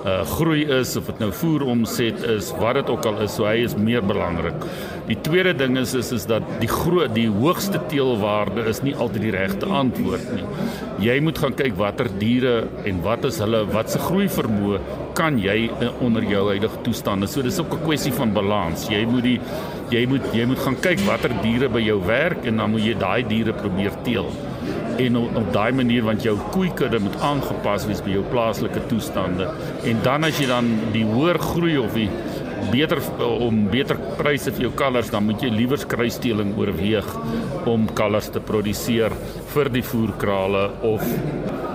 uh 0.06 0.18
groei 0.36 0.64
is 0.78 0.96
of 0.98 1.08
dit 1.10 1.22
nou 1.22 1.30
voer 1.40 1.66
omset 1.72 2.22
is, 2.36 2.52
wat 2.60 2.78
dit 2.80 2.90
ook 2.92 3.06
al 3.10 3.22
is, 3.24 3.34
so 3.36 3.46
hy 3.48 3.58
is 3.66 3.76
meer 3.78 4.04
belangrik. 4.06 4.66
Die 5.08 5.18
tweede 5.26 5.54
ding 5.58 5.78
is 5.80 5.94
is 5.98 6.12
is 6.14 6.26
dat 6.30 6.46
die 6.62 6.70
groot 6.70 7.14
die 7.14 7.28
hoogste 7.30 7.80
teelwaarde 7.90 8.66
is 8.70 8.82
nie 8.86 8.94
altyd 8.94 9.28
die 9.28 9.34
regte 9.34 9.70
antwoord 9.70 10.30
nie. 10.34 10.46
Jy 11.02 11.18
moet 11.20 11.38
gaan 11.38 11.54
kyk 11.56 11.74
watter 11.76 12.08
diere 12.18 12.54
en 12.88 13.02
wat 13.04 13.26
is 13.28 13.40
hulle 13.42 13.64
wat 13.68 13.90
se 13.92 13.98
groei 14.00 14.30
vermoë 14.32 14.78
kan 15.18 15.36
jy 15.40 15.66
uh, 15.68 15.90
onder 16.04 16.24
jou 16.24 16.46
huidige 16.48 16.80
toestande. 16.86 17.28
So 17.28 17.42
dis 17.42 17.58
ook 17.60 17.74
'n 17.74 17.84
kwessie 17.84 18.12
van 18.12 18.32
balans. 18.32 18.88
Jy 18.88 19.04
moet 19.04 19.22
die 19.22 19.40
jy 19.90 20.06
moet 20.06 20.24
jy 20.32 20.46
moet 20.46 20.58
gaan 20.58 20.80
kyk 20.80 21.00
watter 21.06 21.32
diere 21.42 21.68
by 21.68 21.80
jou 21.80 22.00
werk 22.06 22.44
en 22.44 22.56
dan 22.56 22.70
moet 22.70 22.84
jy 22.84 22.94
daai 22.98 23.22
diere 23.28 23.52
probeer 23.52 23.92
teel 24.02 24.30
en 24.98 25.16
op, 25.16 25.36
op 25.36 25.52
daai 25.52 25.72
manier 25.72 26.02
want 26.02 26.22
jou 26.22 26.36
koeikudde 26.50 26.98
moet 26.98 27.20
aangepas 27.20 27.86
wees 27.86 28.02
by 28.04 28.14
jou 28.16 28.24
plaaslike 28.32 28.80
toestande 28.90 29.48
en 29.84 30.00
dan 30.02 30.24
as 30.24 30.40
jy 30.40 30.48
dan 30.50 30.70
die 30.94 31.04
hoër 31.04 31.38
groei 31.38 31.76
of 31.78 31.94
die 31.94 32.08
beter 32.72 33.00
om 33.20 33.66
beter 33.72 33.98
pryse 34.18 34.52
vir 34.54 34.66
jou 34.66 34.72
kalvers 34.78 35.10
dan 35.12 35.26
moet 35.26 35.42
jy 35.42 35.50
liewer 35.52 35.82
kruisteling 35.88 36.54
oorweeg 36.58 37.08
om 37.68 37.88
kalvers 37.98 38.30
te 38.34 38.40
produseer 38.40 39.14
vir 39.54 39.70
die 39.74 39.84
voerkrale 39.84 40.68
of 40.86 41.04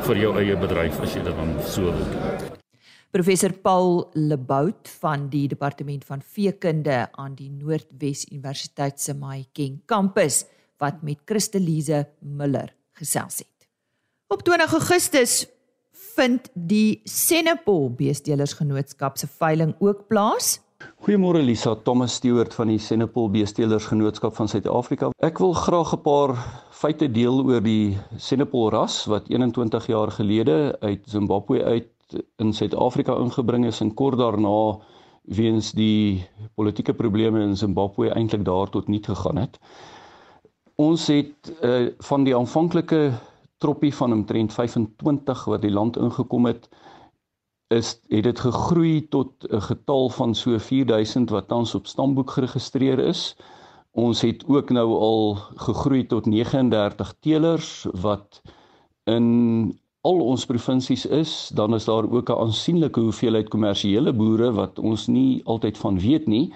vir 0.07 0.23
jou 0.23 0.33
eie 0.41 0.57
bedryf 0.57 0.99
as 1.03 1.15
jy 1.15 1.23
dit 1.25 1.37
dan 1.37 1.53
so 1.67 1.91
wil 1.91 2.09
doen. 2.13 2.57
Professor 3.11 3.51
Paul 3.51 4.05
Lebout 4.15 4.87
van 5.01 5.25
die 5.31 5.47
departement 5.51 6.05
van 6.07 6.21
veekunde 6.23 7.09
aan 7.19 7.33
die 7.35 7.49
Noordwes 7.51 8.23
Universiteit 8.31 9.01
se 9.03 9.13
Mahikeng 9.19 9.81
kampus 9.85 10.45
wat 10.79 11.03
met 11.03 11.19
Christelise 11.27 12.05
Miller 12.23 12.71
gesels 12.95 13.43
het. 13.43 13.67
Op 14.31 14.45
20 14.47 14.77
Augustus 14.79 15.41
vind 16.15 16.47
die 16.55 17.01
Senepol 17.03 17.89
Beestelersgenootskap 17.99 19.19
se 19.19 19.27
veiling 19.27 19.75
ook 19.83 20.07
plaas. 20.07 20.59
Goeiemôre 21.01 21.41
Lisa, 21.41 21.71
Thomas 21.81 22.13
Stewart 22.19 22.53
van 22.53 22.69
die 22.69 22.77
Senepol 22.77 23.31
Beestelersgenootskap 23.33 24.35
van 24.37 24.45
Suid-Afrika. 24.51 25.07
Ek 25.25 25.39
wil 25.41 25.55
graag 25.57 25.95
'n 25.95 26.01
paar 26.05 26.33
feite 26.69 27.07
deel 27.09 27.41
oor 27.41 27.63
die 27.65 27.97
Senepol 28.17 28.69
ras 28.69 29.07
wat 29.09 29.25
21 29.25 29.87
jaar 29.87 30.11
gelede 30.11 30.77
uit 30.81 31.01
Zimbabwe 31.09 31.63
uit 31.63 31.89
in 32.37 32.53
Suid-Afrika 32.53 33.17
ingebring 33.17 33.65
is 33.65 33.81
en 33.81 33.93
kort 33.93 34.19
daarna 34.19 34.77
weens 35.25 35.71
die 35.71 36.21
politieke 36.53 36.93
probleme 36.93 37.41
in 37.41 37.57
Zimbabwe 37.57 38.13
eintlik 38.13 38.45
daar 38.45 38.69
tot 38.69 38.87
niet 38.87 39.05
gegaan 39.05 39.37
het. 39.37 39.59
Ons 40.75 41.07
het 41.07 41.53
uh, 41.63 41.89
van 41.97 42.23
die 42.23 42.35
aanvanklike 42.35 43.11
troppie 43.57 43.95
van 43.95 44.13
omtrent 44.13 44.53
25 44.53 45.45
wat 45.45 45.61
die 45.61 45.73
land 45.73 45.97
ingekom 45.97 46.45
het 46.45 46.69
is 47.71 47.95
het 48.11 48.23
dit 48.23 48.39
gegroei 48.39 49.07
tot 49.07 49.31
'n 49.49 49.61
getal 49.61 50.09
van 50.09 50.35
so 50.35 50.57
4000 50.57 51.29
wat 51.29 51.47
tans 51.47 51.75
op 51.75 51.87
stamboek 51.87 52.31
geregistreer 52.31 52.99
is. 52.99 53.35
Ons 53.91 54.21
het 54.21 54.43
ook 54.47 54.69
nou 54.69 54.89
al 54.99 55.35
gegroei 55.55 56.05
tot 56.07 56.25
39 56.25 57.13
teelers 57.19 57.87
wat 57.91 58.41
in 59.03 59.79
al 60.01 60.19
ons 60.19 60.45
provinsies 60.45 61.05
is, 61.05 61.51
dan 61.53 61.73
is 61.73 61.85
daar 61.85 62.11
ook 62.11 62.29
'n 62.29 62.41
aansienlike 62.45 62.99
hoeveelheid 62.99 63.47
kommersiële 63.49 64.13
boere 64.13 64.51
wat 64.51 64.79
ons 64.79 65.07
nie 65.07 65.41
altyd 65.45 65.77
van 65.77 65.99
weet 65.99 66.27
nie 66.27 66.53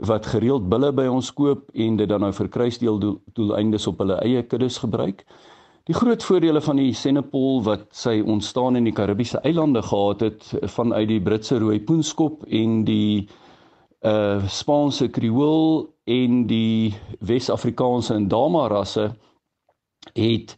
wat 0.00 0.26
gereeld 0.26 0.68
bulle 0.68 0.92
by 0.92 1.04
ons 1.06 1.32
koop 1.32 1.70
en 1.74 1.96
dit 1.96 2.08
dan 2.08 2.20
nou 2.20 2.32
vir 2.32 2.48
kruisdeel 2.48 2.98
doeleindes 3.36 3.86
op 3.86 3.98
hulle 3.98 4.16
eie 4.24 4.42
kuddes 4.42 4.78
gebruik. 4.78 5.26
Die 5.90 5.96
groot 5.98 6.22
voordele 6.22 6.60
van 6.62 6.78
die 6.78 6.92
Senepol 6.94 7.64
wat 7.66 7.88
sy 7.98 8.20
ontstaan 8.22 8.78
in 8.78 8.84
die 8.86 8.92
Karibiese 8.94 9.40
eilande 9.42 9.80
gehad 9.82 10.20
het 10.22 10.44
vanuit 10.70 11.08
die 11.10 11.18
Britse 11.18 11.56
rooi 11.58 11.80
poenskop 11.82 12.44
en 12.46 12.84
die 12.86 13.24
uh 14.06 14.46
Spaanse 14.46 15.08
Kreool 15.10 15.88
en 16.06 16.44
die 16.46 16.94
Wes-Afrikaanse 17.26 18.20
Ndama 18.22 18.68
rasse 18.70 19.08
het 20.14 20.54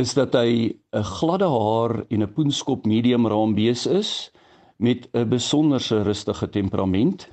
is 0.00 0.16
dat 0.16 0.32
hy 0.40 0.72
'n 0.72 1.04
gladde 1.18 1.50
haar 1.52 1.94
en 2.08 2.22
'n 2.22 2.32
poenskop 2.32 2.86
medium 2.86 3.28
raambees 3.28 3.84
is 3.86 4.32
met 4.78 5.06
'n 5.12 5.28
besonderse 5.28 6.02
rustige 6.02 6.48
temperament. 6.48 7.28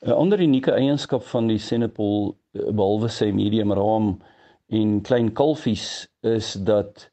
'n 0.00 0.16
Ander 0.16 0.40
unieke 0.40 0.72
eienskap 0.72 1.22
van 1.22 1.46
die 1.46 1.58
Senepol 1.58 2.36
eh, 2.54 2.72
behalwe 2.72 3.08
sy 3.08 3.30
medium 3.32 3.72
raam 3.72 4.16
en 4.68 5.00
klein 5.02 5.32
kalfies 5.32 6.08
is 6.26 6.52
dat 6.52 7.08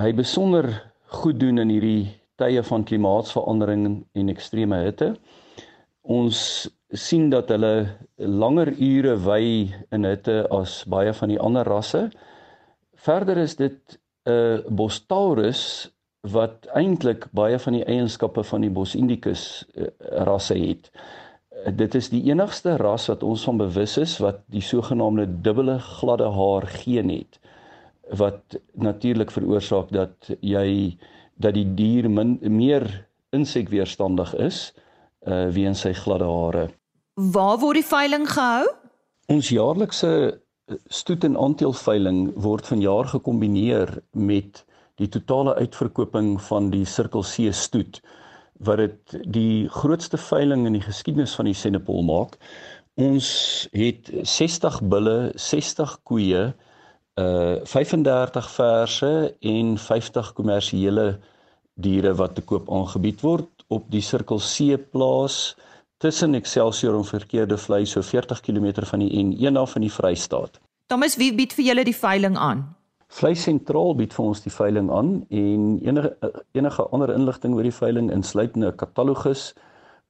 hy 0.00 0.12
besonder 0.16 0.68
goed 1.20 1.38
doen 1.40 1.60
in 1.62 1.70
hierdie 1.70 2.06
tye 2.40 2.62
van 2.66 2.84
klimaatsverandering 2.84 3.84
en 4.16 4.32
ekstreme 4.32 4.80
hitte. 4.82 5.12
Ons 6.02 6.68
sien 6.94 7.28
dat 7.30 7.50
hulle 7.52 7.74
langer 8.18 8.72
ure 8.78 9.14
wy 9.26 9.44
in 9.94 10.08
hitte 10.08 10.42
as 10.54 10.82
baie 10.90 11.12
van 11.14 11.30
die 11.30 11.40
ander 11.40 11.68
rasse. 11.68 12.08
Verder 13.06 13.38
is 13.38 13.56
dit 13.56 13.98
'n 14.26 14.30
uh, 14.32 14.58
Bostaurus 14.68 15.90
wat 16.32 16.66
eintlik 16.72 17.28
baie 17.32 17.58
van 17.58 17.72
die 17.72 17.84
eienskappe 17.84 18.42
van 18.42 18.60
die 18.60 18.70
Bos 18.70 18.94
indicus 18.94 19.64
uh, 19.76 19.86
rasse 20.24 20.56
het 20.56 20.90
dit 21.72 21.94
is 21.94 22.10
die 22.12 22.22
enigste 22.28 22.76
ras 22.76 23.06
wat 23.08 23.22
ons 23.22 23.44
van 23.48 23.56
bewus 23.56 23.96
is 24.00 24.18
wat 24.22 24.42
die 24.52 24.62
sogenaamde 24.62 25.26
dubbele 25.42 25.78
gladde 25.78 26.28
haar 26.30 26.66
geen 26.66 27.10
het 27.10 27.38
wat 28.18 28.56
natuurlik 28.74 29.30
veroorsaak 29.32 29.90
dat 29.92 30.30
jy 30.40 30.96
dat 31.40 31.54
die 31.56 31.66
dier 31.74 32.10
min, 32.10 32.38
meer 32.42 32.86
insekweerstandig 33.32 34.34
is 34.34 34.72
uh 35.24 35.48
weens 35.56 35.80
sy 35.80 35.94
gladde 35.96 36.28
hare. 36.28 36.64
Waar 37.14 37.58
word 37.58 37.80
die 37.80 37.88
veiling 37.88 38.26
gehou? 38.28 38.66
Ons 39.32 39.48
jaarlikse 39.48 40.10
stoet 40.92 41.24
en 41.24 41.36
aanteelveiling 41.36 42.34
word 42.36 42.66
vanjaar 42.68 43.08
gekombineer 43.14 44.02
met 44.12 44.64
die 45.00 45.08
totale 45.08 45.54
uitverkoping 45.54 46.36
van 46.48 46.68
die 46.70 46.84
Sirkel 46.84 47.24
C 47.24 47.48
stoet 47.52 48.02
wat 48.64 48.82
dit 48.82 49.16
die 49.34 49.68
grootste 49.68 50.18
veiling 50.20 50.66
in 50.66 50.78
die 50.78 50.84
geskiedenis 50.84 51.34
van 51.38 51.48
die 51.48 51.56
Senepol 51.56 52.02
maak. 52.06 52.38
Ons 53.00 53.28
het 53.74 54.10
60 54.22 54.80
bulle, 54.90 55.32
60 55.34 55.98
koeie 56.02 56.52
uh 57.14 57.60
35 57.62 58.48
verse 58.50 59.10
en 59.40 59.76
50 59.78 60.32
kommersiële 60.34 61.20
diere 61.74 62.14
wat 62.18 62.34
te 62.34 62.42
koop 62.42 62.70
aangebied 62.70 63.22
word 63.22 63.66
op 63.68 63.86
die 63.90 64.02
Sirkel 64.02 64.40
C 64.42 64.74
plaas 64.90 65.54
tussen 66.02 66.34
Excelsior 66.34 66.96
en 66.98 67.06
Verkeerde 67.06 67.58
Vlei 67.58 67.84
so 67.86 68.02
40 68.02 68.40
km 68.40 68.82
van 68.82 68.98
die 68.98 69.24
N1 69.24 69.56
af 69.56 69.76
in 69.76 69.86
die 69.86 69.92
Vrystaat. 69.92 70.60
Thomas, 70.86 71.16
wie 71.16 71.32
bied 71.34 71.54
vir 71.56 71.64
julle 71.70 71.84
die 71.86 71.96
veiling 71.96 72.36
aan? 72.36 72.66
Vleis 73.14 73.44
sentraal 73.46 73.92
bied 73.94 74.10
vir 74.16 74.24
ons 74.24 74.40
die 74.42 74.50
veiling 74.50 74.88
aan 74.90 75.10
en 75.40 75.66
enige 75.86 76.10
enige 76.58 76.84
ander 76.96 77.12
inligting 77.14 77.52
oor 77.54 77.62
die 77.62 77.76
veiling 77.76 78.08
insluitende 78.10 78.72
katalogus 78.80 79.42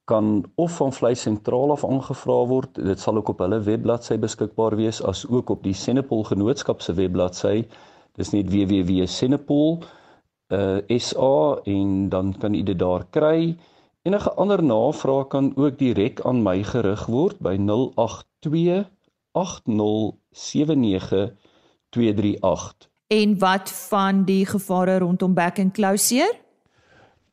kan 0.09 0.45
of 0.65 0.79
van 0.81 0.93
vleis 0.93 1.21
sentraal 1.27 1.71
af 1.75 1.85
aangevra 1.85 2.39
word. 2.49 2.81
Dit 2.89 3.01
sal 3.03 3.17
ook 3.21 3.29
op 3.35 3.41
hulle 3.45 3.59
webbladsy 3.67 4.17
beskikbaar 4.23 4.77
wees 4.81 5.03
as 5.11 5.21
ook 5.29 5.51
op 5.53 5.61
die 5.67 5.77
Senepol 5.77 6.25
genootskap 6.31 6.81
se 6.81 6.93
webbladsy. 6.97 7.69
Dis 8.17 8.33
net 8.33 8.49
www.senepol 8.55 9.71
uh 10.57 10.79
SA 11.09 11.37
en 11.75 12.09
dan 12.09 12.33
kan 12.41 12.57
u 12.57 12.63
dit 12.63 12.79
daar 12.79 13.05
kry. 13.19 13.57
Enige 14.09 14.33
ander 14.33 14.65
navraag 14.65 15.29
kan 15.37 15.53
ook 15.57 15.79
direk 15.79 16.25
aan 16.25 16.43
my 16.43 16.63
gerig 16.73 17.07
word 17.13 17.37
by 17.45 17.57
082 17.61 18.89
8079 19.37 21.37
238. 21.91 22.94
En 23.07 23.39
wat 23.39 23.71
van 23.91 24.25
die 24.25 24.47
gevare 24.47 24.99
rondom 24.99 25.35
back 25.35 25.59
and 25.59 25.73
closure? 25.73 26.33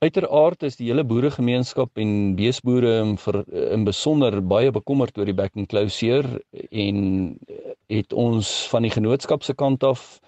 Uiteraard 0.02 0.64
is 0.64 0.76
die 0.76 0.88
hele 0.90 1.04
boeregemeenskap 1.06 1.98
en 2.02 2.34
beesboere 2.36 2.96
in, 3.04 3.14
in 3.72 3.84
besonder 3.86 4.42
baie 4.42 4.72
bekommerd 4.74 5.18
oor 5.18 5.30
die 5.30 5.38
back 5.38 5.56
and 5.56 5.70
closure 5.70 6.42
en 6.72 7.38
het 7.88 8.14
ons 8.14 8.50
van 8.72 8.88
die 8.88 8.92
genootskap 8.92 9.46
se 9.46 9.54
kant 9.54 9.84
af 9.86 10.20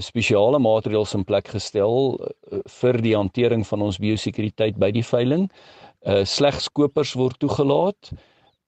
spesiale 0.00 0.58
maatreëls 0.58 1.14
in 1.14 1.24
plek 1.24 1.52
gestel 1.54 2.18
eh, 2.18 2.60
vir 2.80 3.00
die 3.04 3.14
hantering 3.16 3.64
van 3.68 3.86
ons 3.88 4.00
biosekuriteit 4.02 4.76
by 4.80 4.90
die 4.92 5.06
veiling. 5.06 5.48
Uh 6.02 6.24
slegs 6.26 6.66
kopers 6.74 7.14
word 7.14 7.38
toegelaat. 7.38 8.10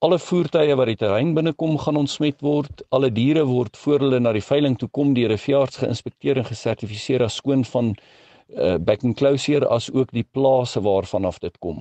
Alle 0.05 0.19
voertuie 0.21 0.75
wat 0.77 0.91
die 0.91 0.99
terrein 1.01 1.31
binnekom 1.33 1.79
gaan 1.81 1.97
ontsmet 1.97 2.43
word. 2.45 2.83
Alle 2.93 3.09
diere 3.15 3.47
word 3.49 3.79
voor 3.81 4.03
hulle 4.05 4.19
na 4.21 4.35
die 4.37 4.43
veiling 4.45 4.75
toe 4.77 4.89
kom 4.93 5.15
deur 5.17 5.33
'n 5.33 5.41
veearts 5.41 5.79
geïnspekteer 5.81 6.37
en 6.41 6.45
gesertifiseer 6.45 7.25
as 7.25 7.39
skoon 7.41 7.65
van 7.65 7.95
uh, 7.95 8.77
back 8.77 9.05
and 9.05 9.17
closure 9.17 9.69
as 9.69 9.89
ook 9.93 10.13
die 10.13 10.27
plase 10.37 10.81
waarvan 10.81 11.25
af 11.25 11.39
dit 11.39 11.57
kom. 11.59 11.81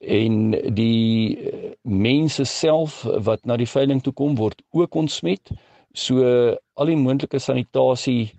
En 0.00 0.56
die 0.74 1.36
uh, 1.36 1.74
mense 1.82 2.44
self 2.44 3.02
wat 3.28 3.44
na 3.44 3.56
die 3.56 3.68
veiling 3.68 4.00
toe 4.00 4.12
kom 4.12 4.36
word 4.36 4.62
ook 4.70 4.94
ontsmet. 4.94 5.52
So 5.92 6.24
al 6.74 6.86
die 6.86 6.96
moontlike 6.96 7.38
sanitasie 7.38 8.32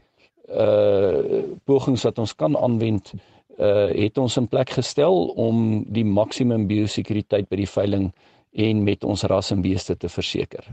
uh 0.49 1.45
pogings 1.65 2.04
wat 2.04 2.17
ons 2.19 2.34
kan 2.36 2.58
aanwend 2.58 3.13
uh 3.60 3.89
het 3.93 4.17
ons 4.17 4.38
in 4.38 4.47
plek 4.47 4.69
gestel 4.69 5.30
om 5.38 5.84
die 5.88 6.06
maksimum 6.06 6.67
biosekuriteit 6.67 7.49
by 7.49 7.62
die 7.62 7.73
veiling 7.78 8.12
en 8.54 8.84
met 8.84 9.04
ons 9.04 9.24
ras 9.30 9.52
en 9.52 9.62
beeste 9.62 9.98
te 9.98 10.10
verseker. 10.10 10.66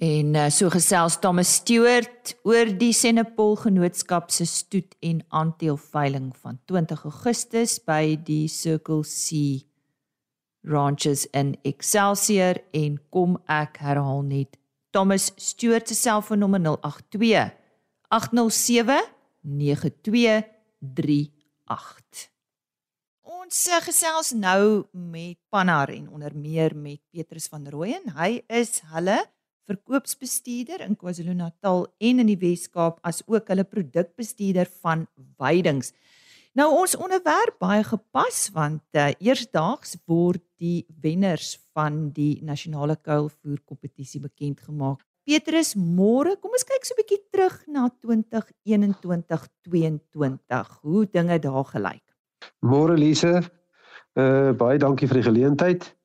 En 0.00 0.34
uh, 0.34 0.46
so 0.48 0.70
gesels 0.72 1.18
Thomas 1.20 1.60
Stewart 1.60 2.32
oor 2.48 2.70
die 2.80 2.94
Senepol 2.96 3.58
genootskap 3.60 4.30
se 4.32 4.46
stoet 4.48 4.96
en 5.04 5.20
aanteelveiling 5.28 6.32
van 6.40 6.56
20 6.64 7.04
Augustus 7.04 7.76
by 7.84 8.16
die 8.24 8.48
Circle 8.48 9.04
C 9.04 9.60
Ranches 10.64 11.26
in 11.36 11.52
Excelsior 11.68 12.56
en 12.76 13.00
kom 13.12 13.36
ek 13.48 13.76
herhaal 13.84 14.24
net 14.24 14.56
Thomas 14.90 15.32
Stewart 15.36 15.88
se 15.88 15.94
selfoonnommer 15.94 16.60
082 16.64 17.52
807 18.08 19.04
9238 19.44 21.99
Ons 23.30 23.60
uh, 23.70 23.76
gesels 23.84 24.32
nou 24.34 24.88
met 24.90 25.38
Pannar 25.54 25.92
en 25.94 26.08
onder 26.10 26.34
meer 26.34 26.74
met 26.74 26.98
Petrus 27.14 27.46
van 27.46 27.62
Rooyen. 27.70 28.10
Hy 28.16 28.42
is 28.50 28.80
hulle 28.90 29.22
verkoopsbestuurder 29.70 30.82
in 30.82 30.98
KwaZulu-Natal 30.98 31.86
en 32.08 32.18
in 32.24 32.30
die 32.32 32.40
Wes-Kaap 32.40 32.98
as 33.06 33.22
ook 33.30 33.46
hulle 33.52 33.62
produkbestuurder 33.70 34.66
van 34.82 35.06
veidings. 35.38 35.94
Nou 36.58 36.66
ons 36.80 36.96
onderwerp 36.98 37.54
baie 37.62 37.86
gepas 37.86 38.50
want 38.56 38.82
uh, 38.98 39.14
eersdaags 39.22 39.94
word 40.10 40.42
die 40.58 40.82
wenners 40.98 41.54
van 41.70 42.10
die 42.16 42.42
nasionale 42.42 42.98
kuilvoer 42.98 43.62
kompetisie 43.62 44.18
bekend 44.26 44.58
gemaak. 44.66 45.06
Petrus, 45.22 45.78
môre, 45.78 46.34
kom 46.42 46.50
ons 46.50 46.66
kyk 46.66 46.82
so 46.82 46.98
'n 46.98 47.00
bietjie 47.04 47.22
terug 47.30 47.62
na 47.70 47.94
2021-2022. 48.02 50.82
Hoe 50.82 51.06
dinge 51.06 51.38
daar 51.38 51.70
gelyk. 51.70 52.09
Môre 52.60 52.96
Lise, 52.98 53.40
uh, 54.16 54.52
baie 54.52 54.78
dankie 54.78 55.08
vir 55.08 55.20
die 55.20 55.28
geleentheid. 55.28 55.96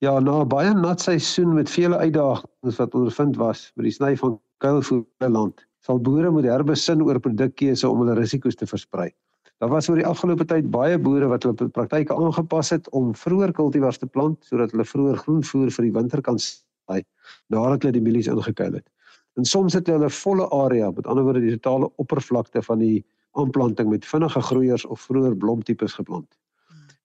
Ja, 0.00 0.18
na 0.20 0.42
'n 0.42 0.48
baie 0.48 0.74
nat 0.74 1.00
seisoen 1.00 1.54
met 1.54 1.70
vele 1.70 1.96
uitdagings 1.96 2.76
wat 2.78 2.94
ondervind 2.94 3.36
was 3.36 3.72
met 3.76 3.84
die 3.84 3.92
sny 3.92 4.16
van 4.16 4.38
kuilvoer 4.58 5.04
in 5.20 5.32
land, 5.32 5.66
sal 5.80 5.98
boere 5.98 6.30
moet 6.30 6.44
herbesin 6.44 7.02
oor 7.02 7.18
produkkeuse 7.18 7.88
om 7.88 7.98
hulle 8.02 8.14
risiko's 8.14 8.54
te 8.54 8.66
versprei. 8.66 9.10
Daar 9.58 9.70
was 9.70 9.88
oor 9.88 9.98
die 9.98 10.06
afgelope 10.06 10.44
tyd 10.46 10.70
baie 10.70 10.98
boere 10.98 11.26
wat 11.26 11.42
hulle 11.42 11.68
praktyke 11.74 12.14
aangepas 12.14 12.70
het 12.70 12.88
om 12.94 13.10
vroeër 13.14 13.52
kultivars 13.52 13.98
te 13.98 14.06
plant 14.06 14.38
sodat 14.46 14.70
hulle 14.70 14.86
vroeër 14.86 15.18
groenvoer 15.24 15.72
vir 15.74 15.84
die 15.88 15.94
winter 15.96 16.22
kan 16.22 16.38
saai 16.38 17.02
nadat 17.50 17.82
hulle 17.82 17.96
die 17.96 18.04
mielies 18.04 18.30
ingekuil 18.30 18.78
het. 18.78 18.86
En 19.34 19.44
soms 19.44 19.74
het 19.74 19.86
hulle 19.90 20.06
'n 20.06 20.18
volle 20.22 20.46
area, 20.50 20.90
met 20.90 21.06
ander 21.06 21.24
woorde 21.24 21.40
die 21.40 21.58
totale 21.58 21.90
oppervlakte 21.96 22.62
van 22.62 22.78
die 22.78 23.04
aanplanting 23.38 23.88
met 23.88 24.06
vinnige 24.06 24.40
groeiers 24.40 24.84
of 24.86 25.00
vroeër 25.00 25.36
blomtipes 25.36 25.92
geplant. 25.92 26.38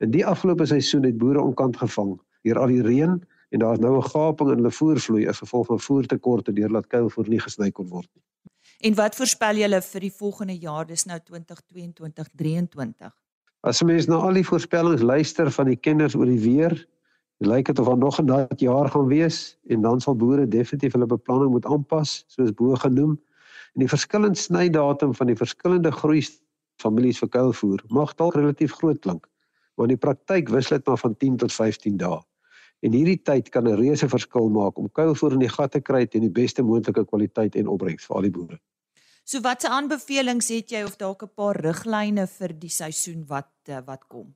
In 0.04 0.12
die 0.12 0.26
afgelope 0.26 0.66
seisoen 0.66 1.04
het 1.08 1.18
boere 1.18 1.42
onkant 1.42 1.78
gevang 1.78 2.18
deur 2.44 2.60
al 2.60 2.68
die 2.74 2.82
reën 2.84 3.22
en 3.54 3.60
daar's 3.60 3.80
nou 3.80 3.98
'n 3.98 4.10
gaping 4.10 4.50
in 4.50 4.56
hulle 4.56 4.72
voervloei 4.72 5.28
as 5.28 5.38
gevolg 5.38 5.66
van 5.66 5.80
voertekorte 5.80 6.54
deurdat 6.54 6.88
kuilvoer 6.88 7.30
nie 7.30 7.40
gesny 7.40 7.72
kon 7.72 7.88
word 7.88 8.10
nie. 8.14 8.24
En 8.80 8.96
wat 8.96 9.16
voorspel 9.16 9.56
julle 9.56 9.82
vir 9.82 10.00
die 10.00 10.12
volgende 10.12 10.58
jaar, 10.60 10.86
dis 10.86 11.06
nou 11.06 11.20
2022-2023? 11.20 13.14
As 13.64 13.82
mens 13.82 14.06
na 14.08 14.16
al 14.16 14.34
die 14.34 14.44
voorspellings 14.46 15.02
luister 15.02 15.52
van 15.52 15.66
die 15.66 15.80
kenners 15.80 16.16
oor 16.16 16.26
die 16.26 16.40
weer, 16.40 16.88
lyk 17.38 17.66
dit 17.66 17.80
of 17.80 17.88
daar 17.88 17.98
nog 17.98 18.20
'n 18.20 18.26
nat 18.26 18.60
jaar 18.60 18.90
gaan 18.90 19.08
wees 19.08 19.58
en 19.68 19.82
dan 19.82 20.02
sal 20.02 20.16
boere 20.16 20.48
definitief 20.48 20.92
hulle 20.92 21.06
beplanning 21.06 21.52
moet 21.52 21.66
aanpas, 21.66 22.26
soos 22.28 22.54
bo 22.54 22.76
genoem. 22.76 23.20
En 23.74 23.82
die 23.82 23.90
verskillende 23.90 24.38
snydatum 24.38 25.14
van 25.18 25.28
die 25.32 25.38
verskillende 25.38 25.92
groei 25.92 26.22
families 26.82 27.22
vir 27.24 27.30
kuilvoer 27.34 27.82
mag 27.90 28.14
dalk 28.20 28.36
relatief 28.38 28.76
groot 28.78 29.00
klink, 29.02 29.26
maar 29.76 29.90
in 29.90 29.96
die 29.96 30.04
praktyk 30.06 30.52
wissel 30.54 30.78
dit 30.78 30.88
maar 30.88 31.02
van 31.02 31.18
10 31.18 31.40
tot 31.46 31.54
15 31.54 31.98
dae. 31.98 32.20
En 32.84 32.94
hierdie 32.94 33.22
tyd 33.24 33.50
kan 33.50 33.68
'n 33.68 33.80
reuse 33.80 34.10
verskil 34.10 34.50
maak 34.50 34.78
om 34.78 34.92
kuilvoer 34.92 35.34
in 35.34 35.46
die 35.46 35.50
gat 35.50 35.72
te 35.72 35.82
kry 35.82 36.06
teen 36.06 36.22
die 36.22 36.36
beste 36.42 36.62
moontlike 36.62 37.06
kwaliteit 37.06 37.56
en 37.56 37.68
opbrengs 37.68 38.06
vir 38.06 38.16
al 38.16 38.22
die 38.22 38.32
boere. 38.32 38.60
So 39.24 39.40
watse 39.42 39.70
aanbevelings 39.70 40.50
het 40.50 40.72
jy 40.72 40.84
of 40.84 40.98
dalk 40.98 41.24
'n 41.24 41.32
paar 41.36 41.56
riglyne 41.56 42.28
vir 42.28 42.54
die 42.60 42.70
seisoen 42.70 43.26
wat 43.28 43.52
eh, 43.68 43.80
wat 43.86 44.08
kom? 44.08 44.36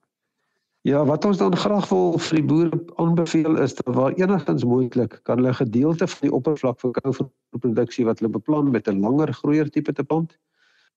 Ja, 0.81 1.05
wat 1.05 1.25
ons 1.25 1.37
dan 1.37 1.55
graag 1.55 1.89
wil 1.89 2.19
vir 2.19 2.35
die 2.35 2.45
boere 2.47 2.77
aanbeveel 2.95 3.57
is 3.63 3.73
dat 3.75 3.95
waar 3.95 4.13
enigstens 4.13 4.63
moontlik 4.63 5.19
kan 5.23 5.41
hulle 5.41 5.53
gedeelte 5.53 6.07
van 6.07 6.27
die 6.27 6.33
oppervlak 6.33 6.79
vir 6.79 6.91
kuilvoerproduksie 6.99 8.05
wat 8.05 8.19
hulle 8.19 8.31
beplan 8.31 8.71
met 8.71 8.87
'n 8.87 8.99
langer 8.99 9.33
groeier 9.33 9.69
tipe 9.69 9.93
te 9.93 10.03
plant. 10.03 10.37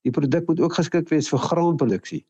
Die 0.03 0.13
produk 0.13 0.47
moet 0.47 0.61
ook 0.61 0.75
geskik 0.75 1.09
wees 1.09 1.29
vir 1.29 1.39
graanproduksie 1.39 2.25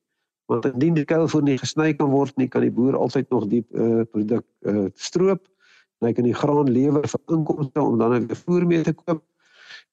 want 0.51 0.67
indien 0.67 0.97
die 0.99 1.07
kuilvoer 1.07 1.45
nie 1.47 1.59
gesny 1.61 1.93
kan 1.95 2.11
word 2.11 2.35
nie, 2.41 2.49
kan 2.51 2.65
die 2.67 2.75
boer 2.75 2.97
altyd 2.99 3.29
nog 3.31 3.47
die 3.51 3.63
uh, 3.71 4.03
produk 4.11 4.45
uh, 4.67 4.89
stroop 4.99 5.45
en 6.01 6.09
hy 6.09 6.15
kan 6.17 6.27
die 6.27 6.35
graan 6.35 6.71
lewer 6.73 7.07
vir 7.13 7.37
inkomste 7.37 7.83
om 7.83 7.99
dan 8.01 8.17
weer 8.27 8.41
voer 8.47 8.67
mee 8.67 8.83
te 8.83 8.95
koop. 8.97 9.23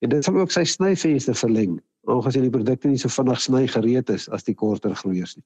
En 0.02 0.10
dit 0.10 0.24
sal 0.24 0.38
ook 0.40 0.54
sy 0.54 0.64
snyvenster 0.64 1.36
verleng, 1.36 1.78
aangesien 2.08 2.46
die 2.48 2.54
produkte 2.54 2.90
nie 2.90 3.00
so 3.02 3.12
vinnig 3.12 3.42
sny 3.44 3.66
gereed 3.68 4.10
is 4.14 4.28
as 4.34 4.46
die 4.48 4.56
korter 4.58 4.96
groeiers 4.96 5.36
nie. 5.38 5.46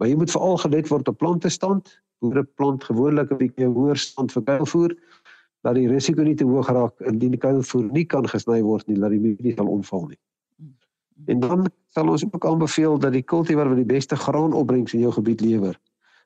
Maar 0.00 0.08
jy 0.08 0.16
moet 0.16 0.30
veral 0.32 0.56
gelet 0.56 0.88
word 0.88 1.08
op 1.12 1.18
plantestand. 1.20 1.90
Boere 2.24 2.42
plant 2.56 2.84
gewoonlik 2.84 3.32
'n 3.32 3.36
bietjie 3.36 3.66
hoër 3.68 3.96
stand 4.00 4.32
vir 4.32 4.42
kuilvoer 4.42 4.94
dat 5.60 5.74
die 5.76 5.88
risiko 5.88 6.22
nie 6.22 6.34
te 6.34 6.44
hoog 6.44 6.68
raak 6.72 7.00
indien 7.00 7.34
die 7.36 7.40
kuilvoer 7.40 7.90
nie 7.92 8.04
kan 8.04 8.28
gesny 8.28 8.62
word 8.64 8.86
nie, 8.88 8.96
dat 8.96 9.10
die 9.10 9.20
mielie 9.20 9.52
sal 9.56 9.68
omval 9.68 10.06
nie. 10.08 10.18
En 11.26 11.40
dan 11.40 11.66
sal 11.92 12.08
ons 12.08 12.24
ook 12.24 12.46
aanbeveel 12.46 12.98
dat 12.98 13.12
die 13.12 13.22
kultivar 13.22 13.68
wat 13.68 13.76
die 13.76 13.84
beste 13.84 14.16
graanopbrengs 14.16 14.94
in 14.96 15.04
jou 15.04 15.12
gebied 15.12 15.40
lewer, 15.40 15.76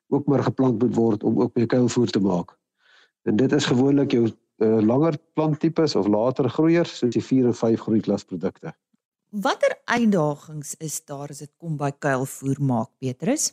ook 0.07 0.25
maar 0.25 0.43
geplant 0.43 0.79
moet 0.79 0.95
word 0.95 1.23
om 1.23 1.41
ook 1.41 1.55
meer 1.55 1.67
kuilvoer 1.67 2.07
te 2.07 2.19
maak. 2.19 2.55
En 3.27 3.35
dit 3.35 3.51
is 3.51 3.65
gewoonlik 3.65 4.11
jou 4.11 4.23
uh, 4.29 4.79
langer 4.79 5.19
planttipes 5.33 5.95
of 5.95 6.07
later 6.07 6.49
groeiers 6.49 6.97
soos 6.97 7.13
die 7.13 7.23
4 7.23 7.45
en 7.45 7.55
5 7.55 7.79
groeiklasprodukte. 7.79 8.71
Watter 9.29 9.75
uitdagings 9.85 10.75
is 10.79 11.01
daar 11.05 11.29
as 11.29 11.43
dit 11.43 11.51
kom 11.57 11.75
by 11.77 11.91
kuilvoer 11.99 12.61
maak, 12.61 12.89
Petrus? 12.99 13.51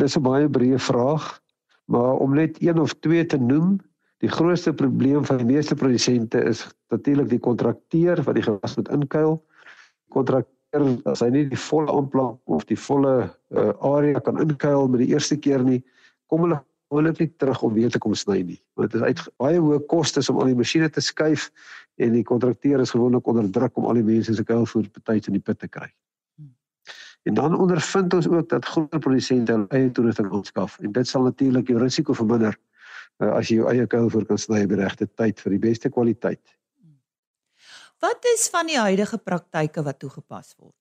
Dis 0.00 0.14
'n 0.16 0.22
baie 0.24 0.48
breë 0.48 0.78
vraag, 0.80 1.24
maar 1.84 2.14
om 2.24 2.34
net 2.34 2.56
een 2.62 2.78
of 2.80 2.94
twee 3.04 3.26
te 3.26 3.36
noem, 3.36 3.76
die 4.24 4.28
grootste 4.28 4.72
probleem 4.72 5.24
van 5.24 5.36
die 5.36 5.44
meeste 5.44 5.74
produsente 5.74 6.40
is 6.48 6.62
natuurlik 6.88 7.28
die 7.28 7.38
kontrakteur 7.38 8.22
wat 8.22 8.34
die 8.34 8.44
gewas 8.46 8.76
moet 8.76 8.88
inkuil 8.88 9.36
kontrakteur 10.08 10.86
as 11.12 11.20
hy 11.20 11.28
nie 11.34 11.44
die 11.50 11.60
volle 11.60 11.92
aanplank 11.92 12.40
of 12.56 12.64
die 12.70 12.78
volle 12.78 13.14
uh, 13.52 13.72
area 13.84 14.20
kan 14.24 14.40
inkuil 14.40 14.88
met 14.88 15.02
die 15.04 15.10
eerste 15.12 15.36
keer 15.36 15.64
nie, 15.66 15.82
kom 16.32 16.46
hulle 16.46 16.62
gewoonlik 16.88 17.20
nie 17.20 17.30
terug 17.36 17.62
om 17.62 17.74
weer 17.76 17.92
te 17.92 18.00
kom 18.00 18.14
sny 18.16 18.40
nie. 18.48 18.60
Want 18.76 18.92
dit 18.92 19.00
is 19.00 19.06
uit 19.08 19.24
baie 19.44 19.60
hoë 19.60 19.82
kostes 19.92 20.32
om 20.32 20.40
al 20.40 20.48
die 20.52 20.56
masjiene 20.56 20.88
te 20.88 21.04
skuif 21.04 21.50
en 22.00 22.16
die 22.16 22.24
kontrakteur 22.24 22.80
is 22.80 22.96
gewoonlik 22.96 23.28
onder 23.28 23.50
druk 23.50 23.76
om 23.76 23.92
al 23.92 24.00
die 24.00 24.08
mense 24.08 24.32
se 24.36 24.44
kuilvoer 24.44 24.88
betyds 24.92 25.28
in 25.28 25.36
die 25.36 25.44
put 25.44 25.60
te 25.60 25.68
kry. 25.68 25.88
En 27.22 27.34
dan 27.34 27.54
ondervind 27.58 28.14
ons 28.14 28.28
ook 28.28 28.48
dat 28.48 28.64
groter 28.64 28.98
produsente 28.98 29.52
hulle 29.52 29.68
eie 29.70 29.90
toerusting 29.94 30.32
aanskaf 30.32 30.78
en 30.82 30.92
dit 30.92 31.08
sal 31.08 31.22
natuurlik 31.28 31.68
jou 31.70 31.78
risiko 31.78 32.16
verminder 32.18 32.56
uh, 33.22 33.30
as 33.36 33.50
jy 33.50 33.60
jou 33.60 33.68
eie 33.70 33.86
kuilvoer 33.86 34.26
kan 34.26 34.40
sny 34.40 34.64
die 34.66 34.78
regte 34.80 35.06
tyd 35.06 35.40
vir 35.40 35.56
die 35.56 35.62
beste 35.62 35.90
kwaliteit. 35.90 36.42
Wat 38.02 38.26
is 38.34 38.48
van 38.50 38.66
die 38.66 38.78
huidige 38.78 39.18
praktyke 39.22 39.84
wat 39.86 40.00
toegepas 40.02 40.56
word? 40.58 40.74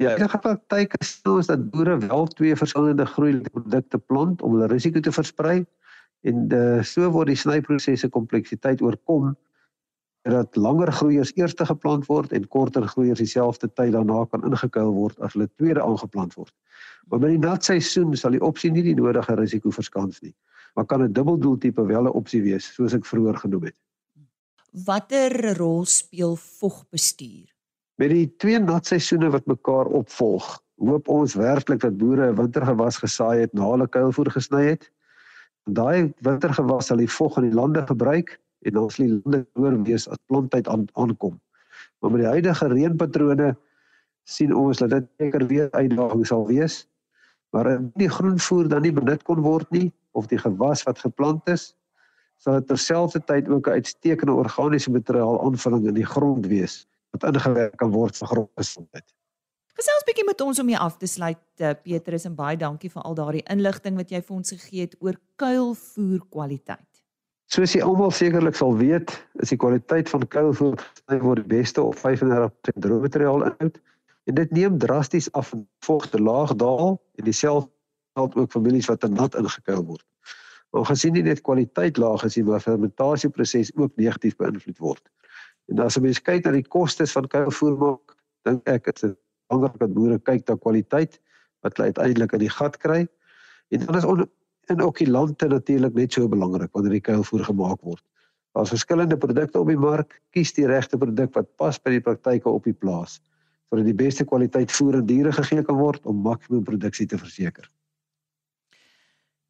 Ja, 0.00 0.14
die 0.16 0.28
praktyk 0.30 0.94
is 1.02 1.16
soos 1.18 1.50
dat 1.50 1.66
boere 1.72 1.98
wel 2.00 2.30
twee 2.38 2.56
verskillende 2.56 3.04
groeiprodukte 3.06 3.98
plant 3.98 4.42
om 4.46 4.54
hulle 4.54 4.70
risiko 4.70 5.02
te 5.04 5.12
versprei 5.12 5.58
en 6.26 6.46
de, 6.48 6.62
so 6.86 7.10
word 7.12 7.28
die 7.32 7.38
snyprosesse 7.38 8.08
kompleksiteit 8.14 8.80
oorkom 8.82 9.34
dat 10.34 10.56
langer 10.56 10.92
groeiers 10.92 11.32
eers 11.36 11.54
geplant 11.56 12.06
word 12.06 12.32
en 12.32 12.48
korter 12.48 12.86
groeiers 12.88 13.18
dieselfde 13.18 13.68
tyd 13.72 13.92
daarna 13.92 14.24
kan 14.30 14.44
ingekuil 14.44 14.92
word 14.92 15.20
as 15.20 15.32
hulle 15.32 15.48
tweede 15.56 15.82
aangeplant 15.82 16.34
word. 16.34 16.54
Maar 17.08 17.20
by 17.20 17.28
die 17.28 17.42
natseisoen 17.42 18.16
sal 18.16 18.34
die 18.36 18.42
opsie 18.44 18.70
nie 18.70 18.82
die 18.82 18.96
nodige 18.98 19.36
risiko 19.38 19.70
verskans 19.70 20.20
nie, 20.22 20.34
maar 20.74 20.86
kan 20.86 21.02
'n 21.02 21.12
dubbeldoeltipe 21.12 21.86
wel 21.86 22.04
'n 22.04 22.16
opsie 22.20 22.42
wees 22.42 22.74
soos 22.74 22.94
ek 22.94 23.06
vroeër 23.06 23.36
genoem 23.36 23.64
het. 23.64 23.76
Watter 24.84 25.56
rol 25.56 25.84
speel 25.84 26.36
vogbestuur? 26.36 27.48
Met 27.96 28.10
die 28.10 28.36
twee 28.36 28.58
natseisoene 28.58 29.30
wat 29.30 29.46
mekaar 29.46 29.86
opvolg, 29.86 30.60
hoop 30.76 31.08
ons 31.08 31.34
werklik 31.34 31.80
dat 31.80 31.96
boere 31.96 32.30
'n 32.30 32.36
wintergewas 32.36 32.96
gesaai 32.96 33.40
het 33.40 33.54
na 33.54 33.70
hulle 33.70 33.88
kuilvoer 33.88 34.30
gesny 34.30 34.64
het. 34.64 34.90
Daai 35.64 36.12
wintergewas 36.20 36.86
sal 36.86 36.96
die 36.96 37.10
vog 37.10 37.36
in 37.36 37.48
die 37.48 37.54
lande 37.54 37.86
gebruik 37.86 38.38
en 38.66 38.72
dan 38.72 38.90
sal 38.90 39.06
die 39.06 39.16
lande 39.22 39.46
hoër 39.58 39.78
wees 39.86 40.08
as 40.08 40.20
planttyd 40.26 40.68
aan, 40.68 40.86
aankom. 40.94 41.38
Maar 41.98 42.10
met 42.14 42.20
die 42.24 42.30
huidige 42.34 42.68
reënpatrone 42.72 43.48
sien 44.28 44.54
ons 44.54 44.82
dat 44.82 44.90
dit 44.90 45.08
seker 45.18 45.46
weer 45.46 45.68
uitdaging 45.72 46.26
sal 46.26 46.46
wees. 46.46 46.86
Maar 47.54 47.70
in 47.76 47.90
die 47.96 48.10
groenvoer 48.12 48.68
dan 48.68 48.84
nie 48.84 48.92
benut 48.92 49.22
kon 49.24 49.40
word 49.44 49.70
nie 49.70 49.88
of 50.12 50.28
die 50.28 50.38
gewas 50.38 50.84
wat 50.88 51.00
geplant 51.00 51.48
is, 51.48 51.72
sal 52.38 52.58
dit 52.58 52.68
terselfdertyd 52.70 53.48
ook 53.48 53.68
'n 53.68 53.78
uitstekende 53.80 54.32
organiese 54.32 54.90
materiaal 54.90 55.40
aanvulling 55.44 55.86
in 55.86 55.94
die 55.94 56.06
grond 56.06 56.46
wees 56.46 56.86
wat 57.10 57.34
ingewerk 57.34 57.76
kan 57.76 57.90
word 57.90 58.16
vir 58.16 58.28
grondgesondheid. 58.28 59.14
Gesels 59.78 60.04
bietjie 60.04 60.26
met 60.26 60.40
ons 60.40 60.58
om 60.58 60.68
hier 60.68 60.78
af 60.82 60.96
te 60.98 61.06
sluit 61.06 61.62
eh, 61.62 61.70
Petrus 61.82 62.24
en 62.24 62.34
baie 62.34 62.56
dankie 62.56 62.90
vir 62.90 63.02
al 63.02 63.14
daardie 63.14 63.44
inligting 63.46 63.96
wat 63.96 64.10
jy 64.10 64.20
vir 64.22 64.36
ons 64.36 64.50
gegee 64.50 64.80
het 64.80 64.96
oor 64.98 65.14
kuilvoer 65.36 66.24
kwaliteit. 66.30 66.87
Soos 67.48 67.72
jy 67.72 67.80
almal 67.80 68.10
sekerlik 68.12 68.56
sal 68.58 68.74
weet, 68.76 69.12
is 69.40 69.48
die 69.48 69.56
kwaliteit 69.56 70.10
van 70.12 70.26
kuilvoer 70.28 70.74
gesny 70.82 71.16
word 71.22 71.46
die 71.46 71.56
beste 71.56 71.80
op 71.80 71.96
35% 71.96 72.82
droë 72.84 73.04
materiaal 73.06 73.46
inhoud 73.46 73.78
en 74.28 74.36
dit 74.36 74.50
neem 74.52 74.76
drasties 74.82 75.30
af 75.32 75.54
in 75.56 75.62
vogte 75.86 76.20
laag 76.20 76.52
daal 76.60 76.98
en 77.16 77.24
dieselfde 77.24 77.70
geld 78.18 78.36
ook 78.36 78.52
families 78.52 78.90
wat 78.92 79.00
te 79.00 79.08
nat 79.08 79.38
ingekuil 79.40 79.80
word. 79.88 80.04
Aangesien 80.76 81.16
nie 81.16 81.24
net 81.24 81.40
kwaliteit 81.40 81.96
laag 81.96 82.26
is 82.28 82.36
maar 82.44 82.60
fermentasieproses 82.60 83.72
ook 83.80 83.96
negatief 83.96 84.36
beïnvloed 84.36 84.84
word. 84.84 85.04
En 85.72 85.80
as 85.80 85.96
'n 85.96 86.04
mens 86.04 86.20
kyk 86.20 86.44
na 86.44 86.52
die 86.52 86.68
kostes 86.68 87.16
van 87.16 87.28
kuilvoer 87.28 87.78
maak, 87.80 88.16
dink 88.44 88.68
ek 88.68 88.92
is 88.92 89.00
dit 89.00 89.16
belangrik 89.48 89.78
dat 89.80 89.94
boere 89.94 90.18
kyk 90.18 90.48
na 90.48 90.56
kwaliteit 90.56 91.20
wat 91.64 91.76
hulle 91.76 91.88
uiteindelik 91.88 92.32
in 92.32 92.44
die 92.44 92.56
gat 92.60 92.76
kry. 92.76 93.08
En 93.72 93.86
dan 93.86 93.96
is 93.96 94.04
in 94.70 94.82
ook 94.82 94.98
die 94.98 95.10
lande 95.10 95.48
natuurlik 95.48 95.94
net 95.94 96.12
so 96.12 96.28
belangrik 96.28 96.72
wanneer 96.72 96.98
die 96.98 97.04
kuilvoer 97.04 97.44
gemaak 97.44 97.80
word. 97.86 98.02
Daar's 98.56 98.72
verskillende 98.74 99.16
produkte 99.16 99.60
op 99.60 99.68
die 99.70 99.78
mark, 99.78 100.20
kies 100.34 100.52
die 100.56 100.66
regte 100.66 100.98
produk 100.98 101.34
wat 101.36 101.50
pas 101.60 101.78
by 101.78 101.96
die 101.96 102.04
praktyke 102.04 102.50
op 102.50 102.68
die 102.68 102.76
plaas 102.76 103.20
sodat 103.68 103.84
die 103.84 103.92
beste 103.92 104.24
kwaliteit 104.24 104.70
voer 104.72 104.96
aan 104.96 105.04
diere 105.04 105.28
gegee 105.36 105.60
kan 105.60 105.76
word 105.76 106.06
om 106.08 106.22
maksimum 106.24 106.62
produksie 106.64 107.04
te 107.04 107.18
verseker. 107.20 107.66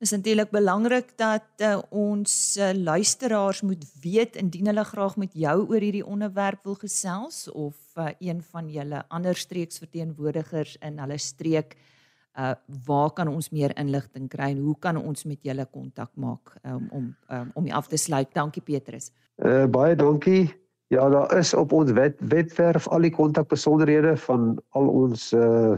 Dis 0.03 0.11
natuurlik 0.11 0.51
belangrik 0.51 1.13
dat 1.23 1.47
uh, 1.63 1.77
ons 1.95 2.33
uh, 2.59 2.73
luisteraars 2.75 3.63
moet 3.63 3.85
weet 4.03 4.35
indien 4.43 4.67
hulle 4.73 4.85
graag 4.91 5.15
met 5.23 5.39
jou 5.39 5.55
oor 5.69 5.87
hierdie 5.87 6.03
onderwerp 6.03 6.67
wil 6.67 6.75
gesels 6.83 7.47
of 7.55 7.79
uh, 7.95 8.11
een 8.19 8.43
van 8.43 8.67
julle 8.75 9.05
ander 9.07 9.39
streeksverteenwoordigers 9.39 10.75
in 10.83 10.99
hulle 10.99 11.19
streek 11.23 11.79
uh 11.79 11.98
waar 12.87 13.11
kan 13.13 13.29
ons 13.29 13.51
meer 13.51 13.73
inligting 13.81 14.29
kry 14.31 14.51
en 14.55 14.59
hoe 14.63 14.77
kan 14.79 14.97
ons 14.97 15.25
met 15.27 15.39
julle 15.43 15.67
kontak 15.73 16.11
maak 16.15 16.55
um, 16.63 16.89
om 16.91 17.17
um, 17.35 17.51
om 17.55 17.67
jy 17.67 17.75
af 17.75 17.89
te 17.91 17.99
sluit 17.99 18.35
dankie 18.35 18.63
Petrus. 18.63 19.11
Uh 19.43 19.67
baie 19.67 19.97
dankie. 19.99 20.55
Ja, 20.89 21.09
daar 21.13 21.39
is 21.39 21.55
op 21.55 21.73
ons 21.73 21.91
wet, 21.93 22.17
webwerf 22.21 22.89
al 22.89 23.01
die 23.05 23.13
kontakbesonderhede 23.13 24.17
van 24.17 24.63
al 24.79 24.89
ons 24.89 25.33
uh 25.33 25.77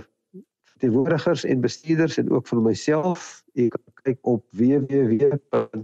verteenwoordigers 0.81 1.45
en 1.45 1.61
bestuurders 1.61 2.17
en 2.17 2.31
ook 2.31 2.47
van 2.49 2.63
myself. 2.63 3.45
Jy 3.53 3.69
kan 3.69 3.81
kyk 4.03 4.19
op 4.23 4.45
www.panar.com 4.57 5.79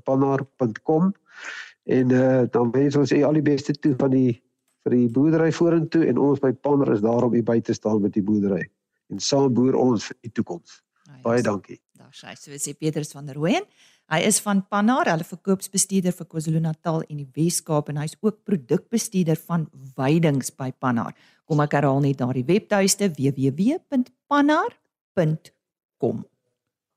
en 1.86 2.10
uh, 2.10 2.42
dan 2.50 2.70
wens 2.70 2.96
ons 2.96 3.12
al 3.12 3.32
die 3.36 3.42
beste 3.44 3.72
toe 3.76 3.94
van 4.00 4.10
die 4.10 4.42
vir 4.86 4.94
die 4.94 5.08
boerdery 5.10 5.50
vorentoe 5.52 6.06
en 6.06 6.18
ons 6.22 6.40
by 6.40 6.52
Panar 6.62 6.92
is 6.94 7.02
daar 7.02 7.24
om 7.26 7.34
u 7.34 7.42
by 7.42 7.60
te 7.60 7.74
staan 7.74 8.00
met 8.02 8.14
die 8.14 8.22
boerdery 8.22 8.70
en 9.10 9.20
saam 9.20 9.54
boer 9.54 9.76
ons 9.78 10.10
vir 10.10 10.16
die 10.22 10.32
toekoms. 10.32 10.82
Baie 11.22 11.42
dankie. 11.42 11.80
Daar 11.96 12.14
sê 12.14 12.34
so 12.38 12.50
sê 12.58 12.74
Petrus 12.74 13.12
van 13.14 13.26
der 13.26 13.36
Rooyen. 13.38 13.64
Hy 14.06 14.22
is 14.22 14.36
van 14.38 14.60
Panar, 14.70 15.08
hulle 15.10 15.26
verkoopsbestuurder 15.26 16.14
vir 16.14 16.26
KwaZulu-Natal 16.30 17.02
en 17.10 17.16
die 17.18 17.26
Wes-Kaap 17.34 17.90
en 17.90 17.98
hy's 17.98 18.14
ook 18.20 18.46
produkbestuurder 18.46 19.34
van 19.48 19.66
veidings 19.98 20.54
by 20.54 20.70
Panar. 20.78 21.10
Kom 21.46 21.60
ek 21.64 21.74
herhaal 21.78 22.00
net 22.04 22.18
daardie 22.22 22.46
webtuiste 22.46 23.04
www.panar.com. 23.16 26.16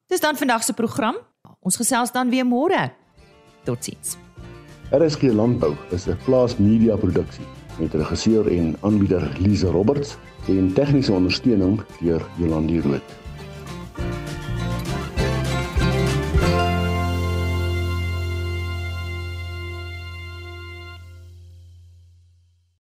Dis 0.10 0.22
dan 0.22 0.36
vandag 0.38 0.64
se 0.66 0.74
program. 0.78 1.16
Ons 1.66 1.78
gesels 1.82 2.12
dan 2.14 2.30
weer 2.30 2.46
môre. 2.46 2.94
Totsiens. 3.66 4.18
RSG 4.94 5.34
Landbou 5.34 5.74
is 5.94 6.08
'n 6.08 6.18
plaas 6.26 6.58
media 6.58 6.98
produksie 6.98 7.59
met 7.80 7.94
regisseur 7.94 8.48
en 8.48 8.76
aanbieder 8.80 9.32
Lize 9.40 9.68
Roberts 9.68 10.18
en 10.48 10.74
tegniese 10.74 11.12
ondersteuning 11.12 11.82
deur 12.00 12.22
Jolande 12.38 12.82
Rooi. 12.82 13.00